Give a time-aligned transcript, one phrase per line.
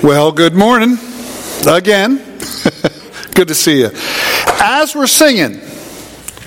[0.00, 0.96] Well, good morning
[1.66, 2.18] again.
[3.34, 3.90] good to see you.
[4.62, 5.60] As we're singing,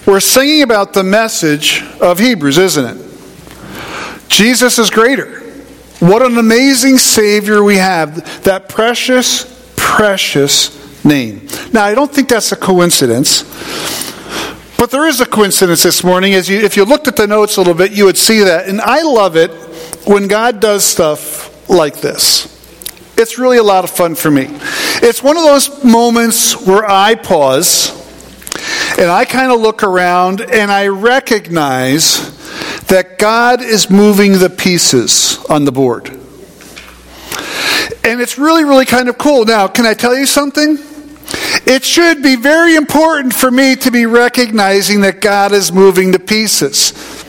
[0.05, 4.29] we're singing about the message of Hebrews, isn't it?
[4.29, 5.41] Jesus is greater.
[5.99, 8.43] What an amazing Savior we have.
[8.45, 11.45] That precious, precious name.
[11.73, 13.43] Now, I don't think that's a coincidence.
[14.77, 16.35] But there is a coincidence this morning.
[16.35, 18.69] As you, if you looked at the notes a little bit, you would see that.
[18.69, 19.51] And I love it
[20.07, 22.60] when God does stuff like this.
[23.21, 24.47] It's really a lot of fun for me.
[24.49, 27.91] It's one of those moments where I pause
[28.97, 32.35] and I kind of look around and I recognize
[32.87, 36.09] that God is moving the pieces on the board.
[38.03, 39.45] And it's really, really kind of cool.
[39.45, 40.79] Now, can I tell you something?
[41.67, 46.19] It should be very important for me to be recognizing that God is moving the
[46.19, 47.20] pieces.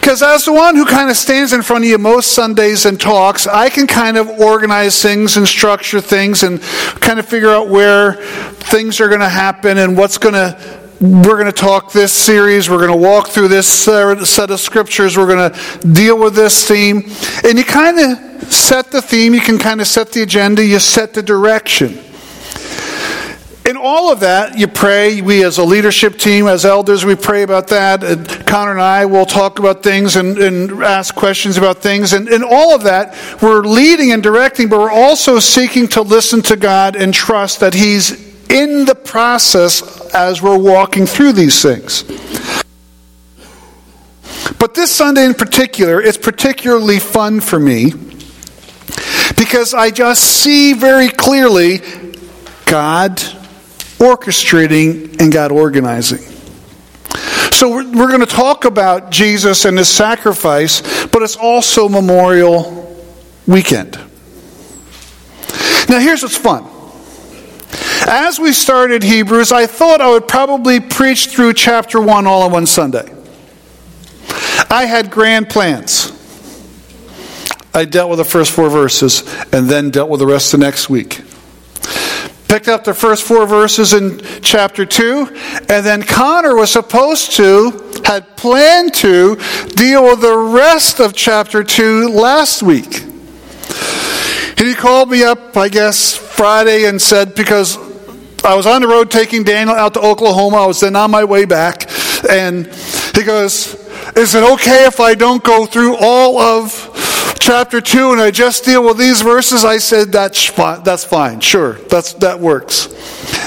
[0.00, 2.98] Because as the one who kind of stands in front of you most Sundays and
[2.98, 6.62] talks, I can kind of organize things and structure things and
[7.02, 11.38] kind of figure out where things are going to happen and what's going to we're
[11.38, 12.68] going to talk this series.
[12.68, 15.16] We're going to walk through this set of scriptures.
[15.16, 17.04] We're going to deal with this theme.
[17.42, 20.78] And you kind of set the theme, you can kind of set the agenda, you
[20.78, 21.98] set the direction
[23.70, 25.22] in all of that, you pray.
[25.22, 28.02] We, as a leadership team, as elders, we pray about that.
[28.02, 32.12] And Connor and I will talk about things and, and ask questions about things.
[32.12, 36.42] And in all of that, we're leading and directing, but we're also seeking to listen
[36.42, 38.10] to God and trust that He's
[38.50, 42.02] in the process as we're walking through these things.
[44.58, 47.92] But this Sunday in particular, it's particularly fun for me
[49.38, 51.78] because I just see very clearly
[52.66, 53.22] God
[54.00, 56.20] orchestrating and God organizing.
[57.52, 62.98] So we're, we're going to talk about Jesus and his sacrifice, but it's also Memorial
[63.46, 63.98] Weekend.
[65.88, 66.66] Now, here's what's fun.
[68.08, 72.52] As we started Hebrews, I thought I would probably preach through chapter 1 all on
[72.52, 73.12] one Sunday.
[74.70, 76.16] I had grand plans.
[77.74, 79.22] I dealt with the first four verses
[79.52, 81.20] and then dealt with the rest the next week
[82.50, 85.28] picked up the first four verses in chapter 2,
[85.68, 87.70] and then Connor was supposed to,
[88.04, 89.36] had planned to,
[89.76, 93.02] deal with the rest of chapter 2 last week.
[94.58, 97.78] And he called me up, I guess, Friday and said, because
[98.44, 101.22] I was on the road taking Daniel out to Oklahoma, I was then on my
[101.22, 101.88] way back,
[102.28, 102.66] and
[103.14, 103.74] he goes,
[104.16, 106.72] Is it okay if I don't go through all of
[107.38, 111.40] chapter 2 and I just deal with these verses, I said, that's fine, that's fine.
[111.40, 112.86] Sure, that's, that works.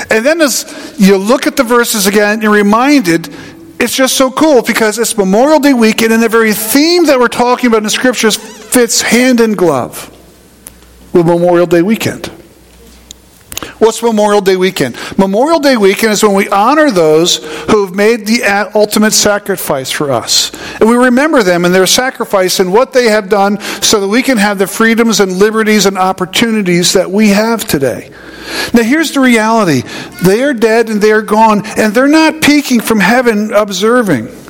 [0.09, 3.33] And then as you look at the verses again, you're reminded
[3.79, 7.27] it's just so cool because it's Memorial Day weekend and the very theme that we're
[7.27, 10.09] talking about in the scriptures fits hand in glove
[11.13, 12.31] with Memorial Day weekend.
[13.79, 14.97] What's Memorial Day weekend?
[15.17, 17.37] Memorial Day weekend is when we honor those
[17.69, 18.43] who have made the
[18.75, 20.51] ultimate sacrifice for us.
[20.79, 24.23] And we remember them and their sacrifice and what they have done so that we
[24.23, 28.11] can have the freedoms and liberties and opportunities that we have today.
[28.73, 29.83] Now, here's the reality
[30.23, 34.42] they are dead and they are gone, and they're not peeking from heaven observing.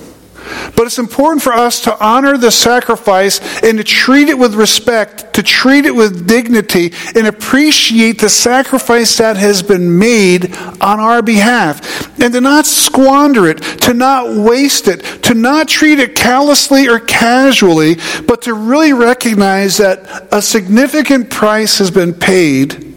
[0.75, 5.33] But it's important for us to honor the sacrifice and to treat it with respect,
[5.35, 11.21] to treat it with dignity, and appreciate the sacrifice that has been made on our
[11.21, 12.19] behalf.
[12.19, 16.99] And to not squander it, to not waste it, to not treat it callously or
[16.99, 17.95] casually,
[18.27, 22.93] but to really recognize that a significant price has been paid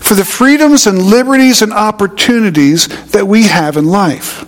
[0.00, 4.44] for the freedoms and liberties and opportunities that we have in life.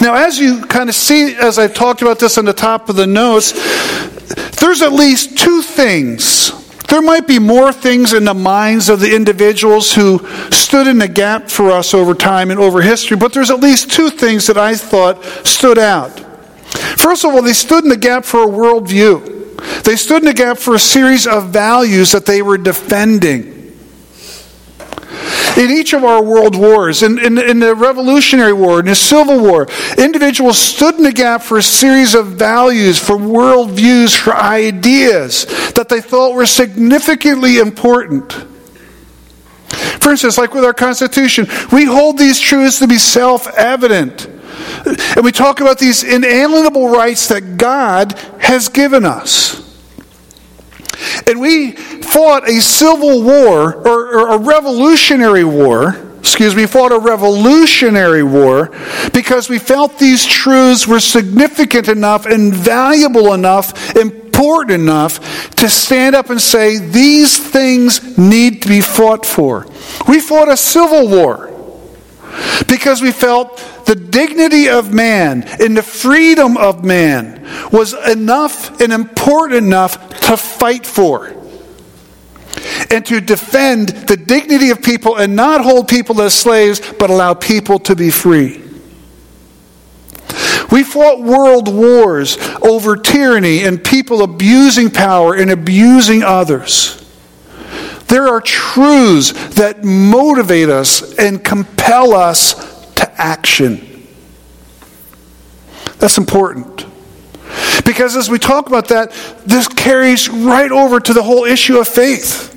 [0.00, 2.96] Now, as you kind of see, as I talked about this on the top of
[2.96, 3.52] the notes,
[4.60, 6.52] there's at least two things.
[6.88, 11.08] There might be more things in the minds of the individuals who stood in the
[11.08, 14.56] gap for us over time and over history, but there's at least two things that
[14.56, 16.20] I thought stood out.
[16.96, 19.82] First of all, they stood in the gap for a worldview.
[19.82, 23.55] They stood in the gap for a series of values that they were defending.
[25.56, 29.40] In each of our world wars, in, in, in, the Revolutionary War, in the Civil
[29.40, 29.66] War,
[29.96, 35.88] individuals stood in the gap for a series of values, for worldviews, for ideas that
[35.88, 38.32] they thought were significantly important.
[40.00, 44.28] For instance, like with our Constitution, we hold these truths to be self evident.
[45.16, 49.65] And we talk about these inalienable rights that God has given us.
[51.26, 55.96] And we fought a civil war or, or, a revolutionary war.
[56.18, 58.70] Excuse me, fought a revolutionary war
[59.12, 65.66] because we felt these truths were significant enough and valuable enough, important important enough to
[65.66, 69.66] stand up and say, these things need to be fought for.
[70.06, 71.55] We fought a civil war
[72.68, 77.42] because we felt the dignity of man and the freedom of man
[77.72, 81.28] was enough and important enough to fight for
[82.90, 87.34] and to defend the dignity of people and not hold people as slaves, but allow
[87.34, 88.62] people to be free.
[90.70, 97.05] We fought world wars over tyranny and people abusing power and abusing others.
[98.08, 102.54] There are truths that motivate us and compel us
[102.94, 104.06] to action.
[105.98, 106.86] That's important.
[107.84, 109.12] Because as we talk about that,
[109.44, 112.55] this carries right over to the whole issue of faith.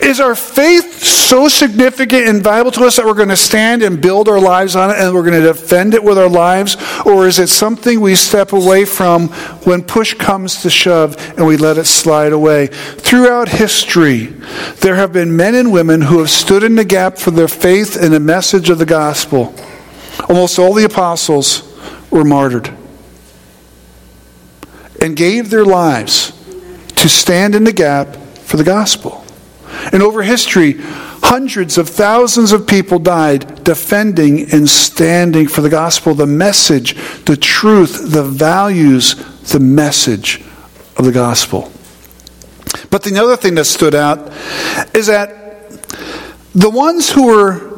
[0.00, 4.00] Is our faith so significant and valuable to us that we're going to stand and
[4.00, 6.76] build our lives on it and we're going to defend it with our lives?
[7.06, 9.28] Or is it something we step away from
[9.64, 12.66] when push comes to shove and we let it slide away?
[12.66, 14.26] Throughout history,
[14.80, 17.96] there have been men and women who have stood in the gap for their faith
[17.96, 19.54] and the message of the gospel.
[20.28, 21.74] Almost all the apostles
[22.10, 22.72] were martyred
[25.00, 26.32] and gave their lives
[26.96, 29.23] to stand in the gap for the gospel.
[29.92, 36.14] And over history, hundreds of thousands of people died defending and standing for the gospel,
[36.14, 36.94] the message,
[37.24, 39.14] the truth, the values,
[39.50, 40.42] the message
[40.96, 41.72] of the gospel.
[42.90, 44.32] But the other thing that stood out
[44.94, 45.70] is that
[46.54, 47.74] the ones who were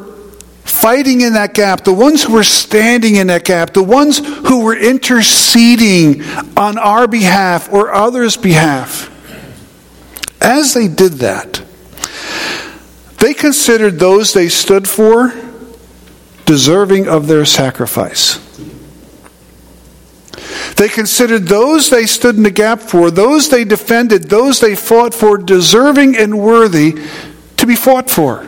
[0.63, 4.63] fighting in that gap, the ones who were standing in that gap, the ones who
[4.63, 6.23] were interceding
[6.55, 9.11] on our behalf or others' behalf,
[10.39, 11.63] as they did that,
[13.19, 15.33] they considered those they stood for
[16.45, 18.43] deserving of their sacrifice.
[20.75, 25.13] They considered those they stood in the gap for, those they defended, those they fought
[25.13, 27.01] for, deserving and worthy
[27.57, 28.47] to be fought for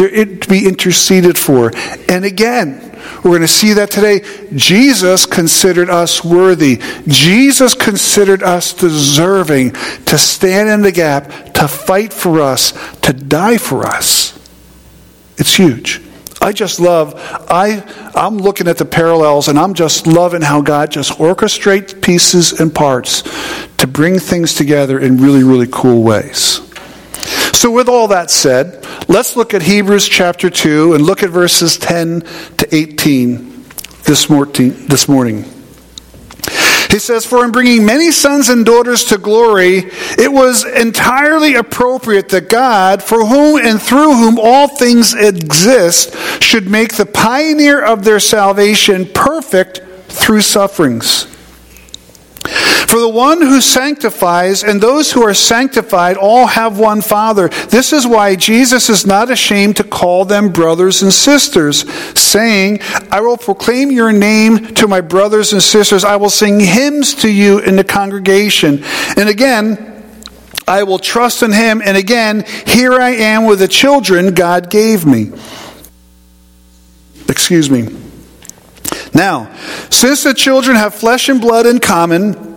[0.00, 1.72] and to be interceded for.
[2.08, 4.20] And again, we're going to see that today.
[4.54, 6.80] Jesus considered us worthy.
[7.06, 9.72] Jesus considered us deserving
[10.06, 14.38] to stand in the gap, to fight for us, to die for us.
[15.38, 16.00] It's huge.
[16.40, 17.14] I just love,
[17.48, 17.84] I,
[18.16, 22.74] I'm looking at the parallels and I'm just loving how God just orchestrates pieces and
[22.74, 23.22] parts
[23.76, 26.71] to bring things together in really, really cool ways.
[27.52, 31.76] So, with all that said, let's look at Hebrews chapter 2 and look at verses
[31.78, 32.22] 10
[32.58, 33.64] to 18
[34.04, 34.28] this
[35.08, 35.44] morning.
[36.92, 39.84] He says, For in bringing many sons and daughters to glory,
[40.18, 46.68] it was entirely appropriate that God, for whom and through whom all things exist, should
[46.68, 51.31] make the pioneer of their salvation perfect through sufferings.
[52.88, 57.48] For the one who sanctifies and those who are sanctified all have one Father.
[57.48, 61.90] This is why Jesus is not ashamed to call them brothers and sisters,
[62.20, 62.80] saying,
[63.10, 66.04] I will proclaim your name to my brothers and sisters.
[66.04, 68.84] I will sing hymns to you in the congregation.
[69.16, 70.04] And again,
[70.68, 71.82] I will trust in him.
[71.84, 75.32] And again, here I am with the children God gave me.
[77.28, 77.88] Excuse me.
[79.14, 79.54] Now,
[79.90, 82.51] since the children have flesh and blood in common,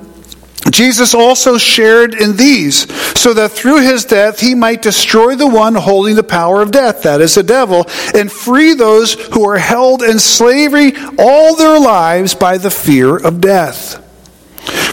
[0.75, 5.75] Jesus also shared in these, so that through his death he might destroy the one
[5.75, 10.03] holding the power of death, that is the devil, and free those who are held
[10.03, 14.04] in slavery all their lives by the fear of death.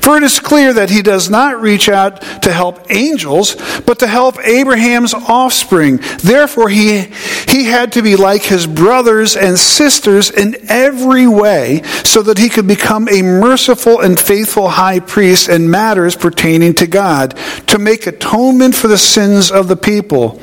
[0.02, 3.54] For it is clear that he does not reach out to help angels,
[3.86, 6.00] but to help Abraham's offspring.
[6.18, 7.02] Therefore, he,
[7.46, 12.48] he had to be like his brothers and sisters in every way, so that he
[12.48, 17.36] could become a merciful and faithful high priest in matters pertaining to God,
[17.68, 20.40] to make atonement for the sins of the people.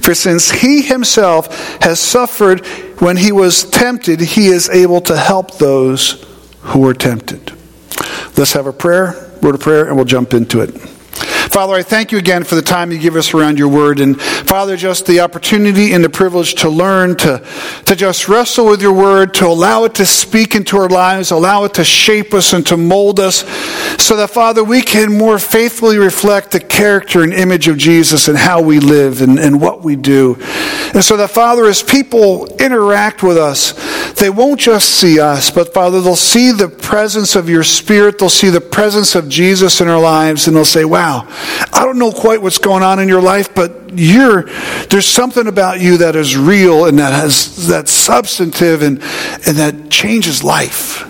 [0.00, 2.64] For since he himself has suffered
[2.98, 6.24] when he was tempted, he is able to help those
[6.62, 7.52] who are tempted.
[8.36, 10.91] Let's have a prayer, word of prayer, and we'll jump into it.
[11.12, 14.00] Father, I thank you again for the time you give us around your word.
[14.00, 17.44] And Father, just the opportunity and the privilege to learn, to,
[17.84, 21.64] to just wrestle with your word, to allow it to speak into our lives, allow
[21.64, 23.44] it to shape us and to mold us,
[24.02, 28.38] so that, Father, we can more faithfully reflect the character and image of Jesus and
[28.38, 30.36] how we live and, and what we do.
[30.94, 33.72] And so that, Father, as people interact with us,
[34.14, 38.28] they won't just see us, but Father, they'll see the presence of your Spirit, they'll
[38.28, 42.12] see the presence of Jesus in our lives, and they'll say, wow, I don't know
[42.12, 44.44] quite what's going on in your life, but you're,
[44.88, 49.02] there's something about you that is real and that has, that substantive and,
[49.46, 51.08] and that changes life.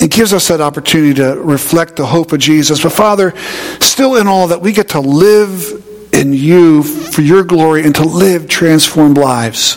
[0.00, 2.82] It gives us that opportunity to reflect the hope of Jesus.
[2.82, 3.34] But Father,
[3.80, 8.04] still in all that we get to live in you for your glory and to
[8.04, 9.74] live transformed lives.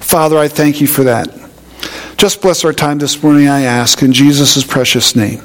[0.00, 1.28] Father, I thank you for that.
[2.16, 5.42] Just bless our time this morning, I ask, in Jesus' precious name.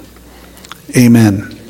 [0.96, 1.61] Amen.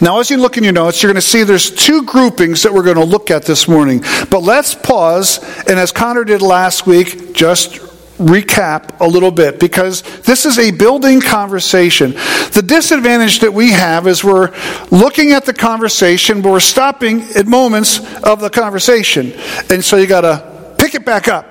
[0.00, 2.72] Now, as you look in your notes, you're going to see there's two groupings that
[2.72, 4.00] we're going to look at this morning.
[4.30, 7.80] But let's pause, and as Connor did last week, just
[8.18, 12.12] recap a little bit because this is a building conversation.
[12.12, 14.54] The disadvantage that we have is we're
[14.90, 19.32] looking at the conversation, but we're stopping at moments of the conversation.
[19.70, 21.46] And so you got to pick it back up.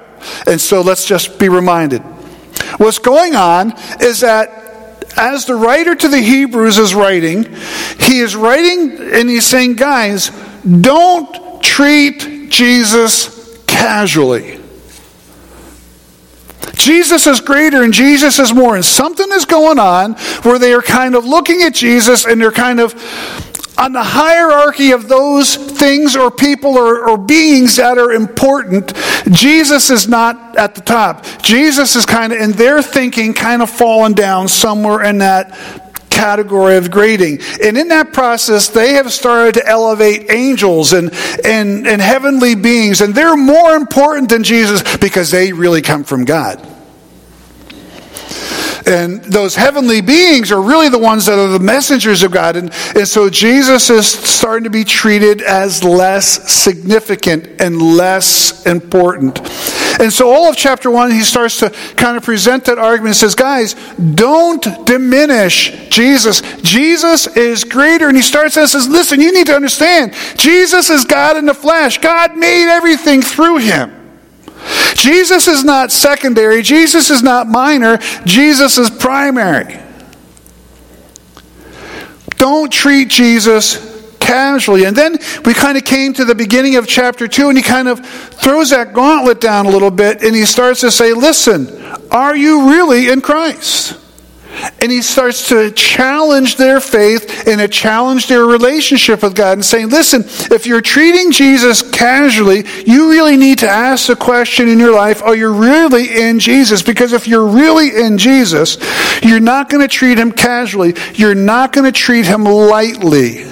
[0.48, 2.02] And so let's just be reminded.
[2.78, 4.62] What's going on is that
[5.17, 7.43] as the writer to the Hebrews is writing,
[8.00, 10.29] he is writing and he's saying, guys,
[10.63, 14.60] don't treat Jesus casually.
[16.74, 18.75] Jesus is greater and Jesus is more.
[18.75, 22.51] And something is going on where they are kind of looking at Jesus and they're
[22.51, 22.93] kind of
[23.77, 28.94] on the hierarchy of those things or people or, or, beings that are important,
[29.32, 31.25] Jesus is not at the top.
[31.42, 35.58] Jesus is kind of, in their thinking, kind of fallen down somewhere in that
[36.13, 37.39] category of grading.
[37.63, 41.12] And in that process, they have started to elevate angels and,
[41.44, 46.25] and, and heavenly beings, and they're more important than Jesus because they really come from
[46.25, 46.70] God.
[48.86, 52.56] And those heavenly beings are really the ones that are the messengers of God.
[52.56, 59.40] And, and so Jesus is starting to be treated as less significant and less important.
[60.00, 63.16] And so all of chapter one, he starts to kind of present that argument and
[63.16, 63.75] says, guys,
[64.16, 66.42] don't diminish Jesus.
[66.62, 68.08] Jesus is greater.
[68.08, 71.54] And he starts and says, listen, you need to understand, Jesus is God in the
[71.54, 72.00] flesh.
[72.00, 74.02] God made everything through him.
[74.96, 79.79] Jesus is not secondary, Jesus is not minor, Jesus is primary.
[82.38, 84.86] Don't treat Jesus casually.
[84.86, 87.88] And then we kind of came to the beginning of chapter 2, and he kind
[87.88, 91.67] of throws that gauntlet down a little bit, and he starts to say, Listen,
[92.12, 94.00] are you really in Christ?
[94.79, 99.65] And he starts to challenge their faith and to challenge their relationship with God and
[99.65, 104.77] saying, listen, if you're treating Jesus casually, you really need to ask the question in
[104.77, 106.81] your life, are you really in Jesus?
[106.83, 108.77] Because if you're really in Jesus,
[109.24, 110.93] you're not going to treat him casually.
[111.15, 113.45] You're not going to treat him lightly.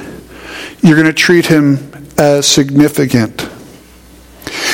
[0.81, 3.49] You're going to treat him as significant.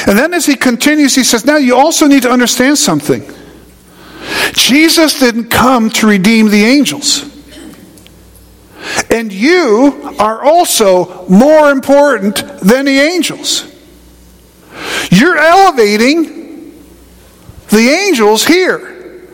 [0.08, 3.24] And then as he continues, he says, now you also need to understand something.
[4.54, 7.34] Jesus didn't come to redeem the angels.
[9.10, 13.74] And you are also more important than the angels.
[15.12, 16.74] You're elevating
[17.70, 19.26] the angels here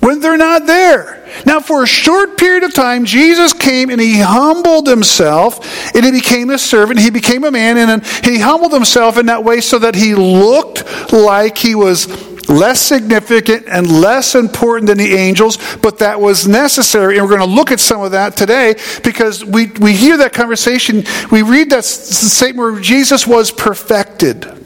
[0.00, 1.26] when they're not there.
[1.44, 6.10] Now, for a short period of time, Jesus came and he humbled himself and he
[6.10, 6.98] became a servant.
[6.98, 11.12] He became a man and he humbled himself in that way so that he looked
[11.12, 12.06] like he was
[12.48, 17.18] less significant and less important than the angels, but that was necessary.
[17.18, 20.32] And we're going to look at some of that today because we, we hear that
[20.32, 21.04] conversation.
[21.30, 24.57] We read that statement where Jesus was perfected.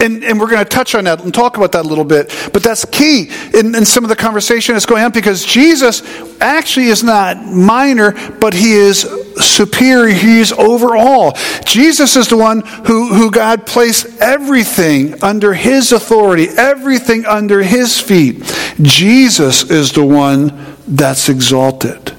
[0.00, 2.34] And, and, we're going to touch on that and talk about that a little bit.
[2.52, 6.02] But that's key in, in, some of the conversation that's going on because Jesus
[6.40, 9.02] actually is not minor, but he is
[9.36, 10.14] superior.
[10.14, 11.36] He is over all.
[11.64, 18.00] Jesus is the one who, who God placed everything under his authority, everything under his
[18.00, 18.42] feet.
[18.80, 22.14] Jesus is the one that's exalted.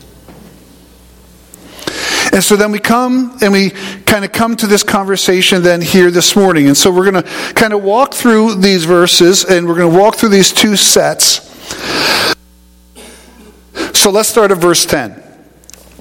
[2.33, 3.71] And so then we come and we
[4.05, 6.67] kind of come to this conversation then here this morning.
[6.67, 9.99] And so we're going to kind of walk through these verses and we're going to
[9.99, 11.49] walk through these two sets.
[13.93, 15.11] So let's start at verse 10.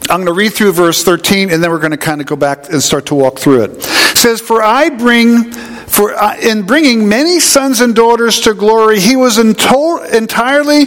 [0.08, 2.36] I'm going to read through verse 13 and then we're going to kind of go
[2.36, 3.70] back and start to walk through it.
[3.72, 5.52] It says, For I bring,
[5.90, 10.82] for uh, in bringing many sons and daughters to glory, he was entirely,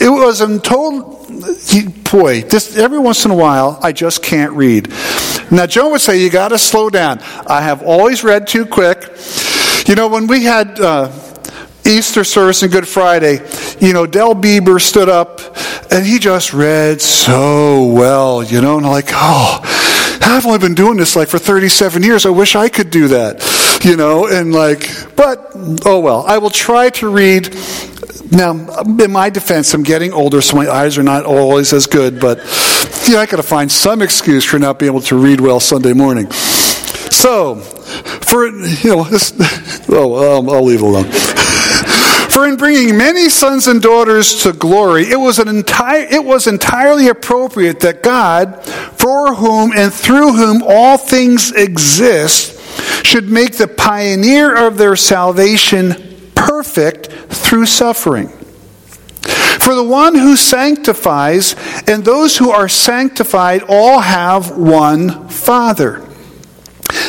[0.00, 1.28] it was untold,
[2.10, 4.88] boy, this, every once in a while, I just can't read.
[5.50, 7.20] Now, Joan would say, you got to slow down.
[7.46, 9.04] I have always read too quick.
[9.86, 11.12] You know, when we had uh,
[11.84, 13.46] Easter service and Good Friday,
[13.78, 15.40] you know, Del Bieber stood up
[15.92, 19.60] and he just read so well, you know, and I'm like, oh,
[20.20, 22.26] I've only been doing this like for 37 years.
[22.26, 23.42] I wish I could do that,
[23.84, 25.52] you know, and like, but
[25.84, 26.24] oh well.
[26.26, 27.54] I will try to read
[28.30, 32.20] now, in my defense, I'm getting older, so my eyes are not always as good,
[32.20, 32.38] but
[33.08, 35.92] yeah, I got to find some excuse for not being able to read well Sunday
[35.92, 36.30] morning.
[36.32, 39.32] So, for, you know, this,
[39.88, 41.06] oh, um, I'll leave it alone.
[42.36, 46.46] For in bringing many sons and daughters to glory, it was, an entire, it was
[46.46, 52.60] entirely appropriate that God, for whom and through whom all things exist,
[53.06, 55.94] should make the pioneer of their salvation
[56.34, 58.28] perfect through suffering.
[58.28, 61.56] For the one who sanctifies
[61.88, 66.05] and those who are sanctified all have one Father.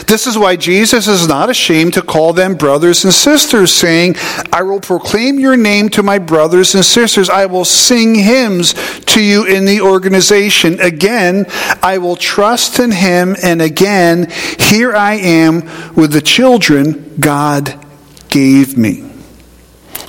[0.08, 4.16] This is why Jesus is not ashamed to call them brothers and sisters, saying,
[4.52, 7.30] I will proclaim your name to my brothers and sisters.
[7.30, 8.74] I will sing hymns
[9.08, 10.80] to you in the organization.
[10.80, 11.46] Again,
[11.84, 13.36] I will trust in him.
[13.44, 15.62] And again, here I am
[15.96, 17.86] with the children God
[18.30, 19.04] gave me.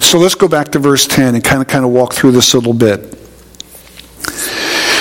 [0.01, 2.55] So let's go back to verse 10 and kind of kind of walk through this
[2.55, 3.19] a little bit.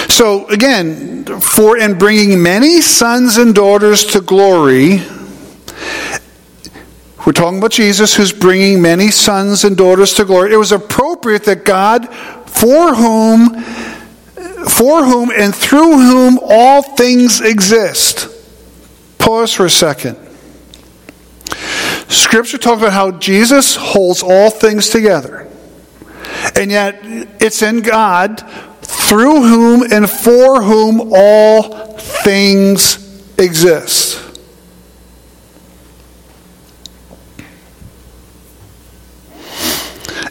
[0.09, 5.01] So again, for in bringing many sons and daughters to glory,
[7.25, 10.53] we're talking about Jesus who's bringing many sons and daughters to glory.
[10.53, 12.07] It was appropriate that God,
[12.47, 13.61] for whom,
[14.69, 18.29] for whom and through whom all things exist.
[19.19, 20.17] Pause for a second.
[22.07, 25.49] Scripture talks about how Jesus holds all things together.
[26.55, 28.41] And yet, it's in God
[28.81, 32.97] through whom and for whom all things
[33.37, 34.23] exist.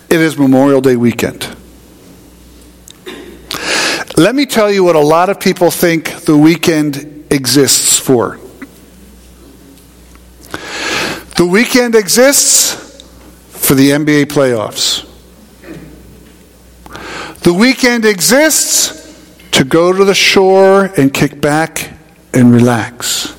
[0.08, 1.56] It is Memorial Day weekend.
[4.16, 8.38] Let me tell you what a lot of people think the weekend exists for.
[11.36, 13.02] The weekend exists
[13.50, 15.05] for the NBA playoffs.
[17.46, 18.92] The weekend exists
[19.52, 21.92] to go to the shore and kick back
[22.34, 23.36] and relax.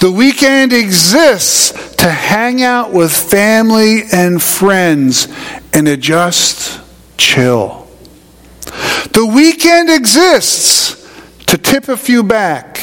[0.00, 5.28] The weekend exists to hang out with family and friends
[5.74, 6.80] and to just
[7.18, 7.86] chill.
[9.12, 10.96] The weekend exists
[11.48, 12.80] to tip a few back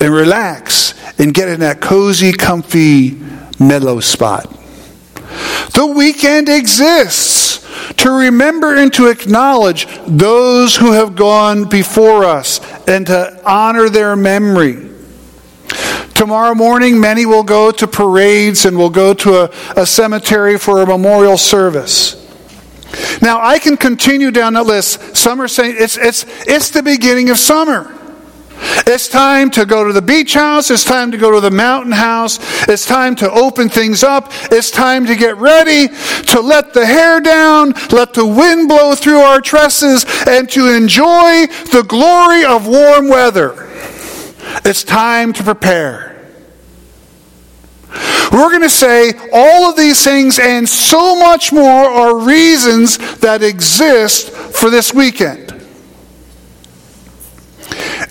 [0.00, 3.20] and relax and get in that cozy, comfy,
[3.60, 4.52] mellow spot.
[5.74, 7.51] The weekend exists
[7.98, 14.16] to remember and to acknowledge those who have gone before us and to honor their
[14.16, 14.90] memory.
[16.14, 20.82] Tomorrow morning, many will go to parades and will go to a, a cemetery for
[20.82, 22.18] a memorial service.
[23.22, 25.16] Now, I can continue down that list.
[25.16, 27.98] Some are saying it's, it's, it's the beginning of summer.
[28.86, 30.70] It's time to go to the beach house.
[30.70, 32.38] It's time to go to the mountain house.
[32.68, 34.28] It's time to open things up.
[34.50, 39.20] It's time to get ready to let the hair down, let the wind blow through
[39.20, 43.68] our tresses, and to enjoy the glory of warm weather.
[44.64, 46.12] It's time to prepare.
[48.32, 53.42] We're going to say all of these things and so much more are reasons that
[53.42, 55.41] exist for this weekend.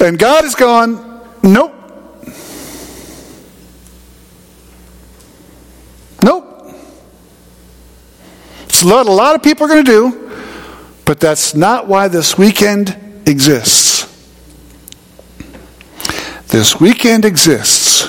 [0.02, 1.76] And God is gone, nope.
[6.24, 6.74] Nope.
[8.66, 10.32] It's what a lot of people are going to do,
[11.06, 14.08] but that's not why this weekend exists.
[16.48, 18.02] This weekend exists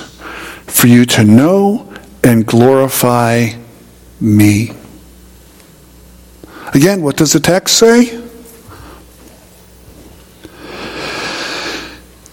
[0.67, 1.93] for you to know
[2.25, 3.51] and glorify
[4.19, 4.73] me.
[6.73, 8.22] Again, what does the text say?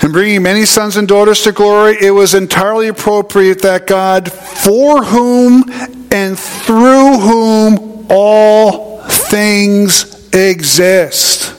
[0.02, 5.04] In bringing many sons and daughters to glory, it was entirely appropriate that God, for
[5.04, 5.66] whom
[6.12, 11.54] and through whom all things exist,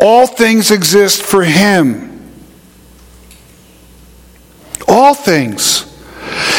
[0.00, 2.12] all things exist for Him.
[4.88, 5.84] All things.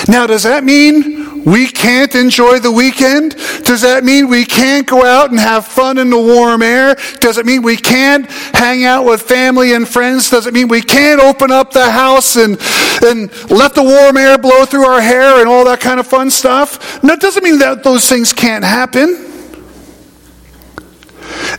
[0.07, 1.16] Now, does that mean
[1.47, 3.37] we can't enjoy the weekend?
[3.63, 6.97] Does that mean we can't go out and have fun in the warm air?
[7.21, 10.29] Does it mean we can't hang out with family and friends?
[10.29, 12.59] Does it mean we can't open up the house and,
[13.01, 16.29] and let the warm air blow through our hair and all that kind of fun
[16.29, 17.01] stuff?
[17.01, 19.36] No, it doesn't mean that those things can't happen.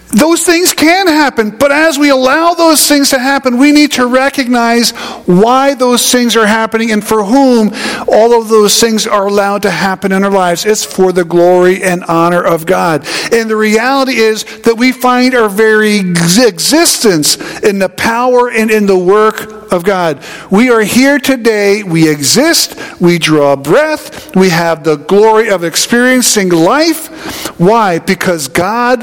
[0.09, 4.07] Those things can happen, but as we allow those things to happen, we need to
[4.07, 4.91] recognize
[5.27, 7.73] why those things are happening and for whom
[8.09, 10.65] all of those things are allowed to happen in our lives.
[10.65, 13.07] It's for the glory and honor of God.
[13.33, 18.87] And the reality is that we find our very existence in the power and in
[18.87, 20.25] the work of God.
[20.51, 26.49] We are here today, we exist, we draw breath, we have the glory of experiencing
[26.49, 27.59] life.
[27.59, 27.99] Why?
[27.99, 29.03] Because God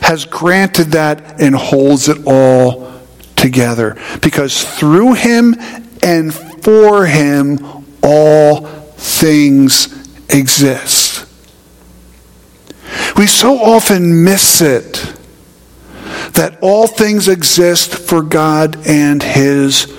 [0.00, 2.92] has granted that and holds it all
[3.36, 3.96] together.
[4.22, 5.54] Because through him
[6.02, 7.58] and for him,
[8.02, 9.94] all things
[10.28, 11.26] exist.
[13.16, 15.14] we so often miss it
[16.32, 19.92] that all things exist for God and His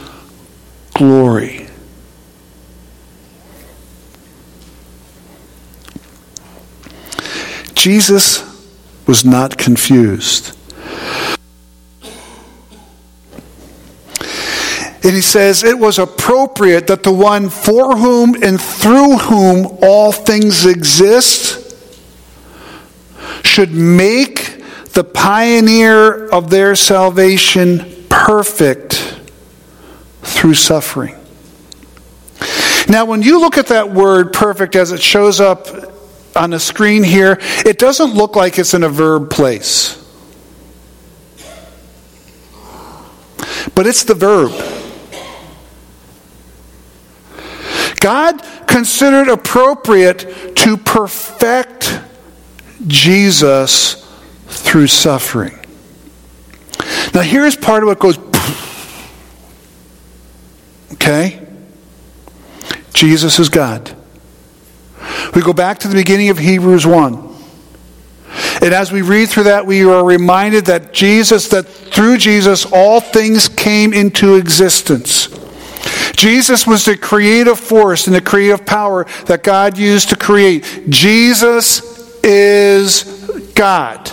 [0.93, 1.67] glory.
[7.73, 8.48] Jesus
[9.09, 10.55] was not confused.
[15.01, 20.11] And he says, It was appropriate that the one for whom and through whom all
[20.11, 21.75] things exist
[23.43, 29.19] should make the pioneer of their salvation perfect
[30.21, 31.15] through suffering.
[32.87, 35.65] Now, when you look at that word perfect as it shows up
[36.39, 39.97] on the screen here, it doesn't look like it's in a verb place.
[43.75, 44.51] But it's the verb.
[47.99, 51.99] God considered appropriate to perfect
[52.87, 54.05] Jesus
[54.47, 55.59] through suffering.
[57.13, 58.17] Now, here's part of what goes.
[60.93, 61.45] Okay?
[62.93, 63.98] Jesus is God.
[65.35, 67.29] We go back to the beginning of Hebrews 1.
[68.61, 72.99] And as we read through that, we are reminded that Jesus, that through Jesus, all
[72.99, 75.27] things came into existence.
[76.15, 80.89] Jesus was the creative force and the creative power that God used to create.
[80.89, 81.81] Jesus
[82.23, 83.03] is
[83.55, 84.11] God.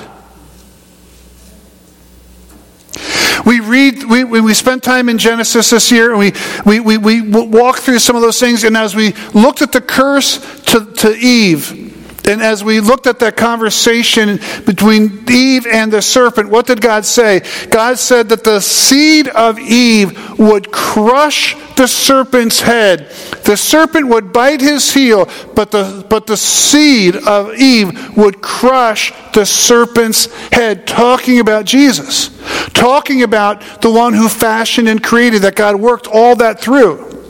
[3.44, 6.32] We read, we, we spent time in Genesis this year, and we,
[6.64, 9.80] we, we, we walked through some of those things, and as we looked at the
[9.80, 11.86] curse to, to Eve,
[12.26, 17.04] and as we looked at that conversation between Eve and the serpent, what did God
[17.04, 17.42] say?
[17.70, 23.10] God said that the seed of Eve would crush the serpent's head.
[23.44, 29.12] The serpent would bite his heel, but the, but the seed of Eve would crush
[29.32, 30.84] the serpent's head.
[30.84, 32.30] Talking about Jesus.
[32.72, 37.25] Talking about the one who fashioned and created, that God worked all that through.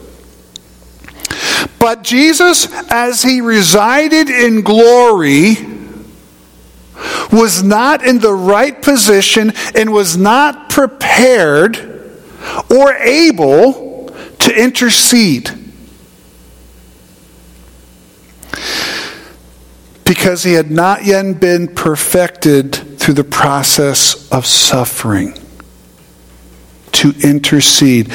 [1.79, 5.57] But Jesus, as he resided in glory,
[7.33, 11.77] was not in the right position and was not prepared
[12.71, 15.51] or able to intercede.
[20.05, 25.37] Because he had not yet been perfected through the process of suffering
[26.97, 28.11] to intercede.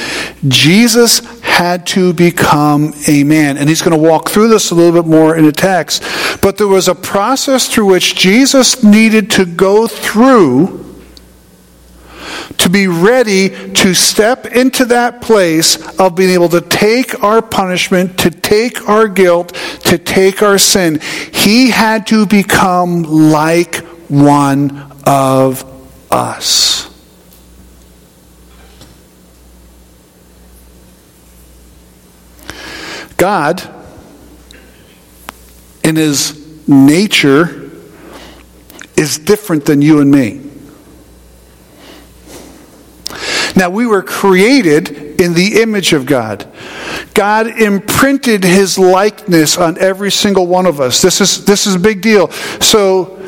[0.48, 3.58] Jesus had to become a man.
[3.58, 6.04] And he's going to walk through this a little bit more in the text.
[6.42, 10.82] But there was a process through which Jesus needed to go through
[12.58, 18.20] to be ready to step into that place of being able to take our punishment,
[18.20, 21.00] to take our guilt, to take our sin.
[21.32, 23.78] He had to become like
[24.10, 25.66] one of
[26.12, 26.71] us.
[33.22, 33.62] God,
[35.84, 37.70] in his nature,
[38.98, 40.42] is different than you and me.
[43.56, 46.52] Now, we were created in the image of God.
[47.14, 51.00] God imprinted his likeness on every single one of us.
[51.00, 52.32] This is, this is a big deal.
[52.60, 53.21] So,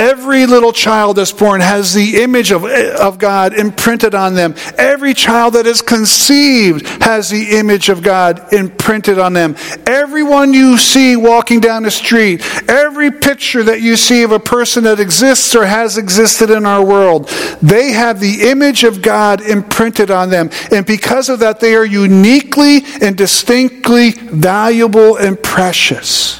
[0.00, 4.54] Every little child that's born has the image of, of God imprinted on them.
[4.78, 9.56] Every child that is conceived has the image of God imprinted on them.
[9.86, 14.84] Everyone you see walking down the street, every picture that you see of a person
[14.84, 17.28] that exists or has existed in our world,
[17.60, 20.48] they have the image of God imprinted on them.
[20.72, 26.39] And because of that, they are uniquely and distinctly valuable and precious.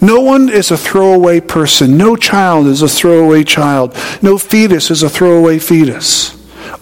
[0.00, 1.96] No one is a throwaway person.
[1.96, 3.94] No child is a throwaway child.
[4.22, 6.36] No fetus is a throwaway fetus.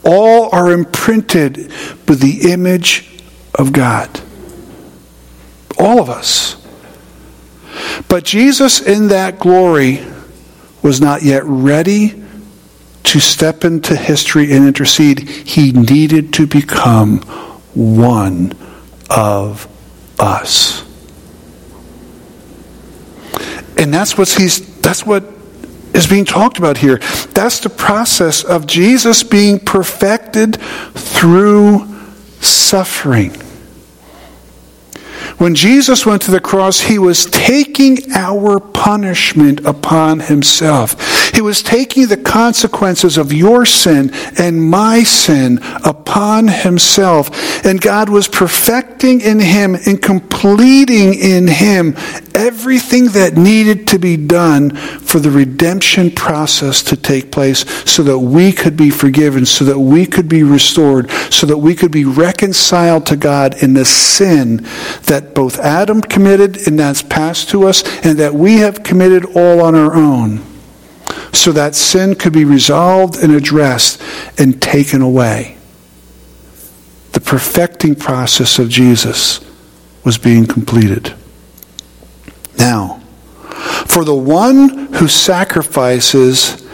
[0.05, 1.57] All are imprinted
[2.07, 3.21] with the image
[3.55, 4.21] of God.
[5.79, 6.55] All of us.
[8.09, 10.05] But Jesus, in that glory,
[10.83, 12.23] was not yet ready
[13.05, 15.29] to step into history and intercede.
[15.29, 17.19] He needed to become
[17.75, 18.53] one
[19.11, 19.67] of
[20.19, 20.88] us.
[23.79, 25.25] And that's what he's that's what
[25.95, 26.99] is being talked about here.
[27.35, 30.61] That's the process of Jesus being perfected
[30.95, 31.87] through
[32.41, 33.33] suffering.
[35.37, 41.33] When Jesus went to the cross, he was taking our punishment upon himself.
[41.35, 47.65] He was taking the consequences of your sin and my sin upon himself.
[47.65, 51.95] And God was perfecting in him and completing in him
[52.35, 58.19] everything that needed to be done for the redemption process to take place so that
[58.19, 62.05] we could be forgiven, so that we could be restored, so that we could be
[62.05, 64.59] reconciled to God in the sin
[65.07, 69.61] that both Adam committed and that's passed to us and that we have committed all
[69.61, 70.43] on our own
[71.33, 74.03] so that sin could be resolved and addressed
[74.39, 75.57] and taken away.
[77.13, 79.41] The perfecting process of Jesus
[80.05, 81.15] was being completed.
[82.59, 83.01] Now,
[83.87, 86.67] for the one who sacrifices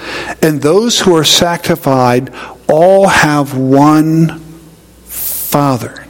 [0.42, 2.32] and those who are sanctified
[2.68, 4.40] all have one
[5.04, 6.03] Father.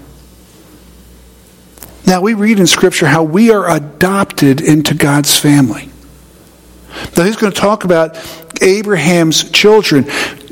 [2.07, 5.89] Now, we read in Scripture how we are adopted into God's family.
[7.17, 8.19] Now, he's going to talk about
[8.61, 10.09] Abraham's children.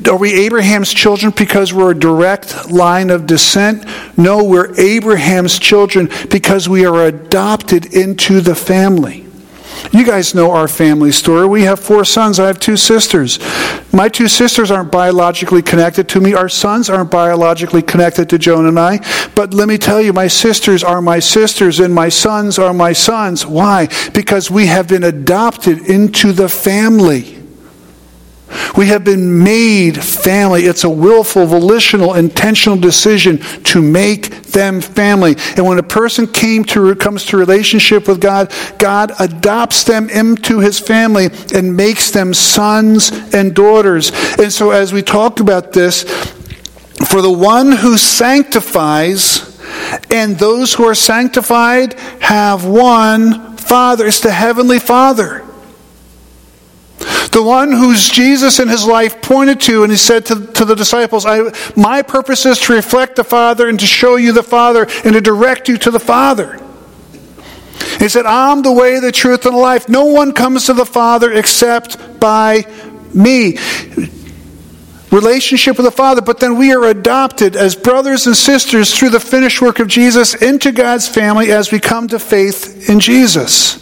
[0.09, 3.85] Are we Abraham's children because we're a direct line of descent?
[4.17, 9.22] No, we're Abraham's children because we are adopted into the family.
[9.91, 11.47] You guys know our family story.
[11.47, 12.39] We have four sons.
[12.39, 13.39] I have two sisters.
[13.93, 16.35] My two sisters aren't biologically connected to me.
[16.35, 19.01] Our sons aren't biologically connected to Joan and I.
[19.35, 22.93] But let me tell you, my sisters are my sisters and my sons are my
[22.93, 23.45] sons.
[23.45, 23.89] Why?
[24.15, 27.42] Because we have been adopted into the family.
[28.77, 30.65] We have been made family.
[30.65, 35.37] It's a willful, volitional, intentional decision to make them family.
[35.57, 40.61] And when a person came to, comes to relationship with God, God adopts them into
[40.61, 44.13] his family and makes them sons and daughters.
[44.39, 46.03] And so as we talk about this,
[47.07, 49.49] for the one who sanctifies
[50.11, 54.07] and those who are sanctified have one Father.
[54.07, 55.45] It's the Heavenly Father.
[57.31, 60.75] The one whose Jesus in his life pointed to, and he said to, to the
[60.75, 61.25] disciples,
[61.77, 65.21] My purpose is to reflect the Father and to show you the Father and to
[65.21, 66.59] direct you to the Father.
[67.99, 69.89] He said, I'm the way, the truth, and the life.
[69.89, 72.67] No one comes to the Father except by
[73.15, 73.59] me.
[75.11, 79.21] Relationship with the Father, but then we are adopted as brothers and sisters through the
[79.21, 83.79] finished work of Jesus into God's family as we come to faith in Jesus.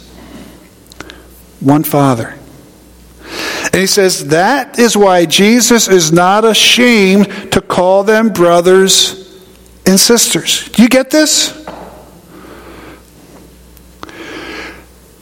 [1.61, 2.37] One Father.
[3.65, 9.41] And he says, That is why Jesus is not ashamed to call them brothers
[9.85, 10.69] and sisters.
[10.69, 11.57] Do you get this?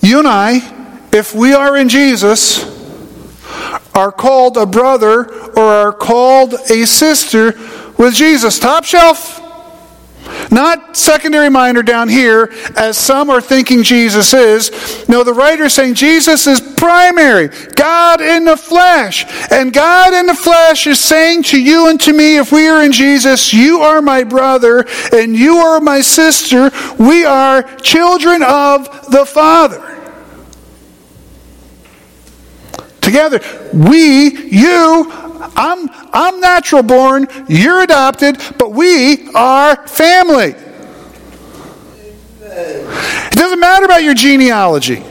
[0.02, 2.64] You and I, if we are in Jesus,
[3.94, 7.54] are called a brother or are called a sister
[7.98, 8.58] with Jesus.
[8.60, 9.39] Top shelf.
[10.52, 15.08] Not secondary minor down here, as some are thinking Jesus is.
[15.08, 19.26] No, the writer is saying Jesus is primary, God in the flesh.
[19.52, 22.84] And God in the flesh is saying to you and to me, if we are
[22.84, 26.72] in Jesus, you are my brother and you are my sister.
[26.98, 29.98] We are children of the Father.
[33.02, 33.40] Together,
[33.74, 35.08] we, you,
[35.56, 40.56] I'm, I'm natural born, you're adopted, but we are family.
[42.42, 45.04] It doesn't matter about your genealogy.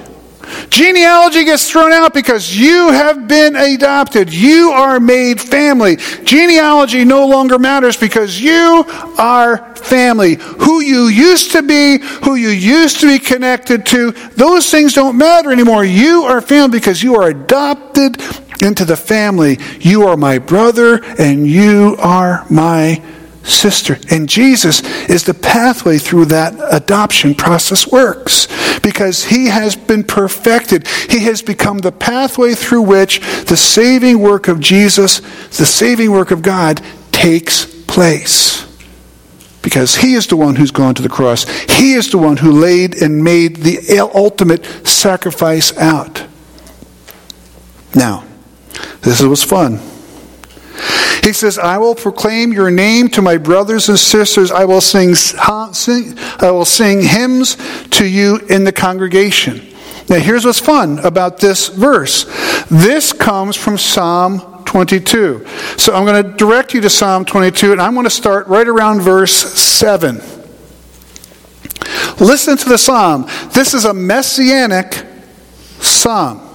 [0.71, 4.33] Genealogy gets thrown out because you have been adopted.
[4.33, 5.97] You are made family.
[6.25, 8.85] Genealogy no longer matters because you
[9.19, 10.35] are family.
[10.35, 15.17] Who you used to be, who you used to be connected to, those things don't
[15.17, 15.85] matter anymore.
[15.85, 18.21] You are family because you are adopted
[18.63, 19.59] into the family.
[19.81, 23.03] You are my brother and you are my
[23.49, 23.99] sister.
[24.11, 28.47] And Jesus is the pathway through that adoption process works
[28.81, 30.87] because he has been perfected.
[30.87, 35.21] He has become the pathway through which the saving work of Jesus,
[35.57, 36.83] the saving work of God,
[37.13, 38.67] takes place.
[39.63, 41.49] Because he is the one who's gone to the cross.
[41.65, 46.25] He is the one who laid and made the ultimate sacrifice out.
[47.95, 48.25] Now,
[49.01, 49.81] this was fun.
[51.29, 54.51] He says, I will proclaim your name to my brothers and sisters.
[54.51, 57.59] I will sing, I will sing hymns
[57.91, 59.61] to you in the congregation.
[60.09, 62.25] Now, here's what's fun about this verse.
[62.71, 65.47] This comes from Psalm 22.
[65.77, 68.67] So I'm going to direct you to Psalm 22, and I'm going to start right
[68.67, 70.17] around verse 7.
[72.21, 73.27] Listen to the psalm.
[73.53, 75.05] This is a messianic
[75.79, 76.48] psalm.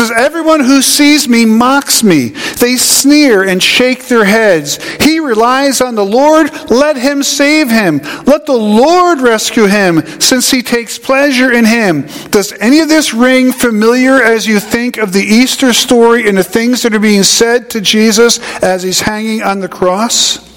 [0.00, 2.28] Says, Everyone who sees me mocks me.
[2.58, 4.82] They sneer and shake their heads.
[5.02, 6.50] He relies on the Lord.
[6.70, 7.98] Let him save him.
[8.24, 12.02] Let the Lord rescue him, since he takes pleasure in him.
[12.30, 16.44] Does any of this ring familiar as you think of the Easter story and the
[16.44, 20.49] things that are being said to Jesus as he's hanging on the cross?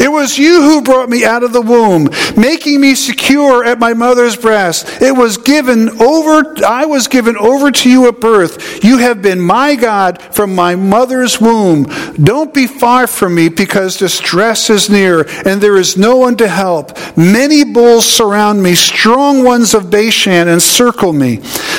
[0.00, 3.94] It was you who brought me out of the womb, making me secure at my
[3.94, 5.00] mother's breast.
[5.00, 8.84] It was given over, I was given over to you at birth.
[8.84, 11.84] You have been my God from my mother's womb.
[12.14, 16.48] Don't be far from me because distress is near and there is no one to
[16.48, 16.96] help.
[17.16, 21.36] Many bulls surround me, strong ones of Bashan encircle me.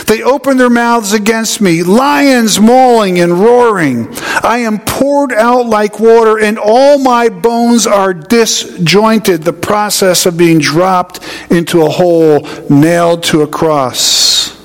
[0.08, 4.08] They open their mouths against me, lions mauling and roaring.
[4.44, 10.26] I am poured out like water and all my bones are are disjointed, the process
[10.26, 11.20] of being dropped
[11.52, 14.56] into a hole, nailed to a cross.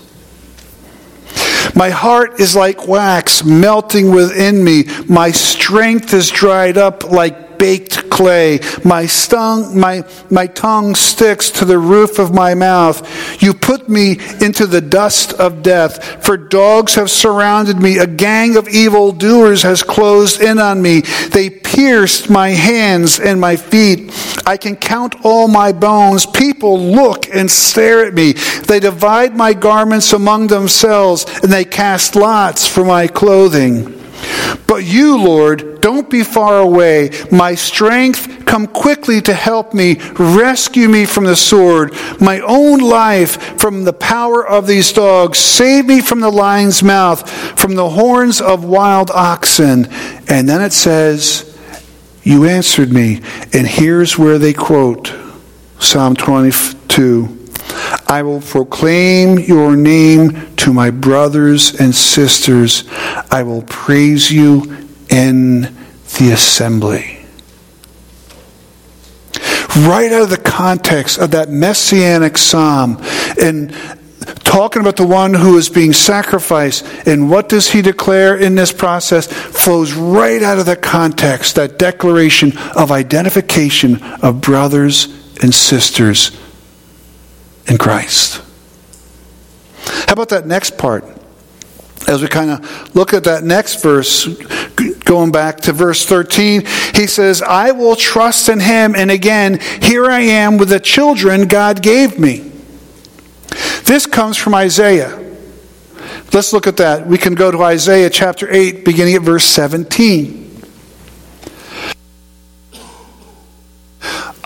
[1.75, 4.85] My heart is like wax melting within me.
[5.09, 8.61] My strength is dried up like baked clay.
[8.85, 13.01] My, stung, my, my tongue sticks to the roof of my mouth.
[13.43, 16.23] You put me into the dust of death.
[16.25, 17.99] For dogs have surrounded me.
[17.99, 21.01] A gang of evil doers has closed in on me.
[21.31, 24.13] They pierced my hands and my feet.
[24.47, 26.27] I can count all my bones.
[26.27, 28.33] People look and stare at me.
[28.69, 34.02] They divide my garments among themselves and they cast lots for my clothing.
[34.67, 37.11] But you, Lord, don't be far away.
[37.31, 39.97] My strength, come quickly to help me.
[40.13, 45.39] Rescue me from the sword, my own life from the power of these dogs.
[45.39, 49.87] Save me from the lion's mouth, from the horns of wild oxen.
[50.29, 51.59] And then it says,
[52.23, 53.23] You answered me.
[53.53, 55.13] And here's where they quote
[55.79, 57.42] Psalm 22.
[58.13, 62.85] I will proclaim your name to my brothers and sisters.
[63.31, 65.63] I will praise you in
[66.19, 67.25] the assembly.
[69.77, 72.99] Right out of the context of that messianic psalm
[73.41, 73.75] and
[74.45, 78.73] talking about the one who is being sacrificed and what does he declare in this
[78.73, 85.07] process flows right out of the context that declaration of identification of brothers
[85.43, 86.31] and sisters
[87.67, 88.43] in Christ.
[89.85, 91.05] How about that next part?
[92.09, 94.27] As we kind of look at that next verse,
[95.05, 98.95] going back to verse 13, he says, I will trust in him.
[98.97, 102.51] And again, here I am with the children God gave me.
[103.85, 105.19] This comes from Isaiah.
[106.33, 107.07] Let's look at that.
[107.07, 110.42] We can go to Isaiah chapter 8, beginning at verse 17.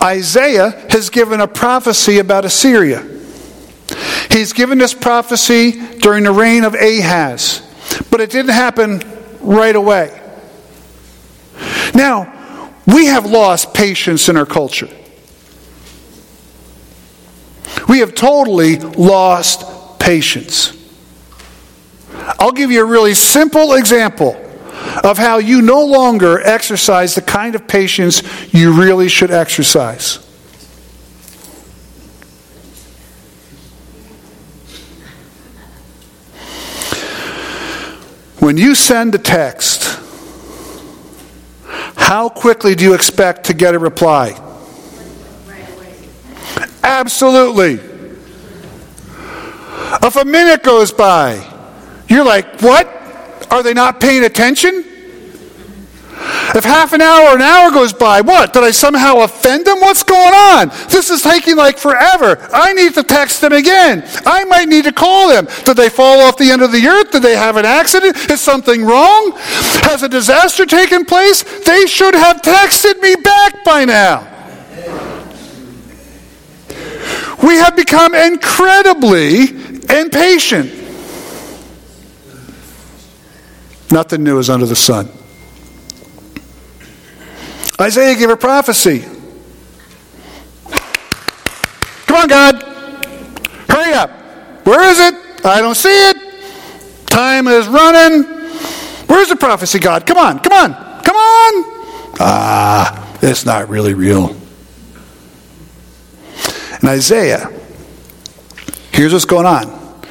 [0.07, 3.05] Isaiah has given a prophecy about Assyria.
[4.31, 7.61] He's given this prophecy during the reign of Ahaz,
[8.09, 9.01] but it didn't happen
[9.41, 10.17] right away.
[11.93, 14.89] Now, we have lost patience in our culture.
[17.89, 20.73] We have totally lost patience.
[22.39, 24.41] I'll give you a really simple example
[25.03, 28.23] of how you no longer exercise the kind of patience
[28.53, 30.17] you really should exercise.
[38.39, 39.99] When you send a text,
[41.95, 44.41] how quickly do you expect to get a reply?
[46.81, 47.73] Absolutely.
[50.01, 51.45] If a minute goes by,
[52.07, 52.96] you're like, what?
[53.49, 54.83] Are they not paying attention?
[56.55, 58.53] If half an hour an hour goes by, what?
[58.53, 59.79] Did I somehow offend them?
[59.79, 60.69] What's going on?
[60.89, 62.49] This is taking like forever.
[62.53, 64.03] I need to text them again.
[64.25, 65.47] I might need to call them.
[65.65, 67.11] Did they fall off the end of the earth?
[67.11, 68.15] Did they have an accident?
[68.31, 69.33] Is something wrong?
[69.83, 71.43] Has a disaster taken place?
[71.65, 74.27] They should have texted me back by now.
[77.43, 79.49] We have become incredibly
[79.89, 80.86] impatient.
[83.91, 85.09] Nothing new is under the sun.
[87.79, 89.05] Isaiah gave a prophecy.
[92.05, 92.63] Come on, God.
[93.69, 94.09] Hurry up.
[94.65, 95.45] Where is it?
[95.45, 96.17] I don't see it.
[97.05, 98.23] Time is running.
[99.07, 100.05] Where's the prophecy, God?
[100.05, 101.63] Come on, come on, come on.
[102.19, 104.35] Ah, it's not really real.
[106.73, 107.51] And Isaiah,
[108.91, 110.03] here's what's going on.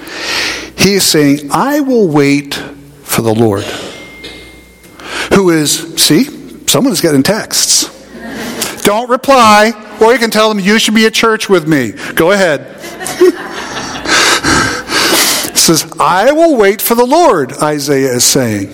[0.78, 2.60] He is saying, I will wait
[3.16, 3.64] for the Lord.
[5.34, 6.24] Who is, see,
[6.66, 7.90] someone is getting texts.
[8.82, 11.92] Don't reply, or you can tell them you should be at church with me.
[12.14, 12.76] Go ahead.
[15.56, 18.68] says, I will wait for the Lord, Isaiah is saying.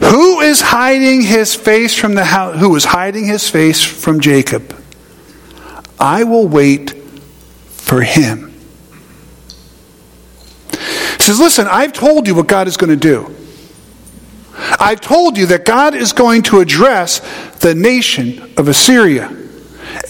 [0.00, 2.58] Who is hiding his face from the house?
[2.58, 4.74] Who is hiding his face from Jacob?
[6.00, 6.90] I will wait
[7.68, 8.52] for him.
[10.72, 13.32] He says, Listen, I've told you what God is going to do.
[14.78, 17.20] I've told you that God is going to address
[17.58, 19.28] the nation of Assyria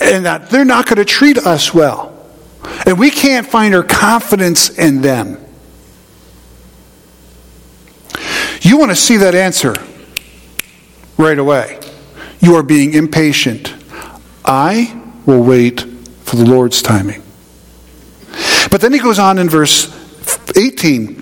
[0.00, 2.10] and that they're not going to treat us well.
[2.86, 5.38] And we can't find our confidence in them.
[8.60, 9.74] You want to see that answer
[11.16, 11.80] right away.
[12.40, 13.74] You are being impatient.
[14.44, 15.80] I will wait
[16.24, 17.22] for the Lord's timing.
[18.70, 19.90] But then he goes on in verse
[20.56, 21.21] 18.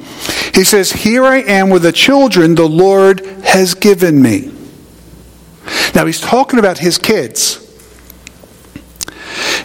[0.55, 4.53] He says, Here I am with the children the Lord has given me.
[5.95, 7.67] Now he's talking about his kids.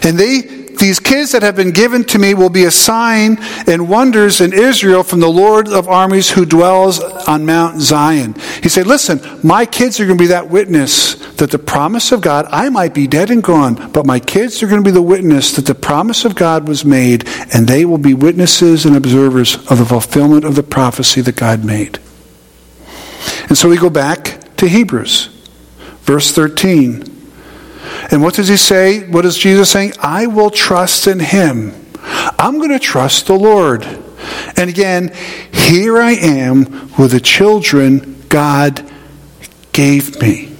[0.02, 3.88] And they these kids that have been given to me will be a sign and
[3.88, 8.34] wonders in Israel from the Lord of armies who dwells on Mount Zion.
[8.62, 12.20] He said, Listen, my kids are going to be that witness that the promise of
[12.20, 15.02] God, I might be dead and gone, but my kids are going to be the
[15.02, 19.56] witness that the promise of God was made, and they will be witnesses and observers
[19.70, 21.98] of the fulfillment of the prophecy that God made.
[23.48, 25.26] And so we go back to Hebrews,
[26.02, 27.15] verse 13.
[28.10, 29.08] And what does he say?
[29.08, 29.92] What is Jesus saying?
[30.00, 31.72] I will trust in him.
[32.38, 33.84] I'm going to trust the Lord.
[34.56, 35.12] And again,
[35.52, 38.88] here I am with the children God
[39.72, 40.54] gave me.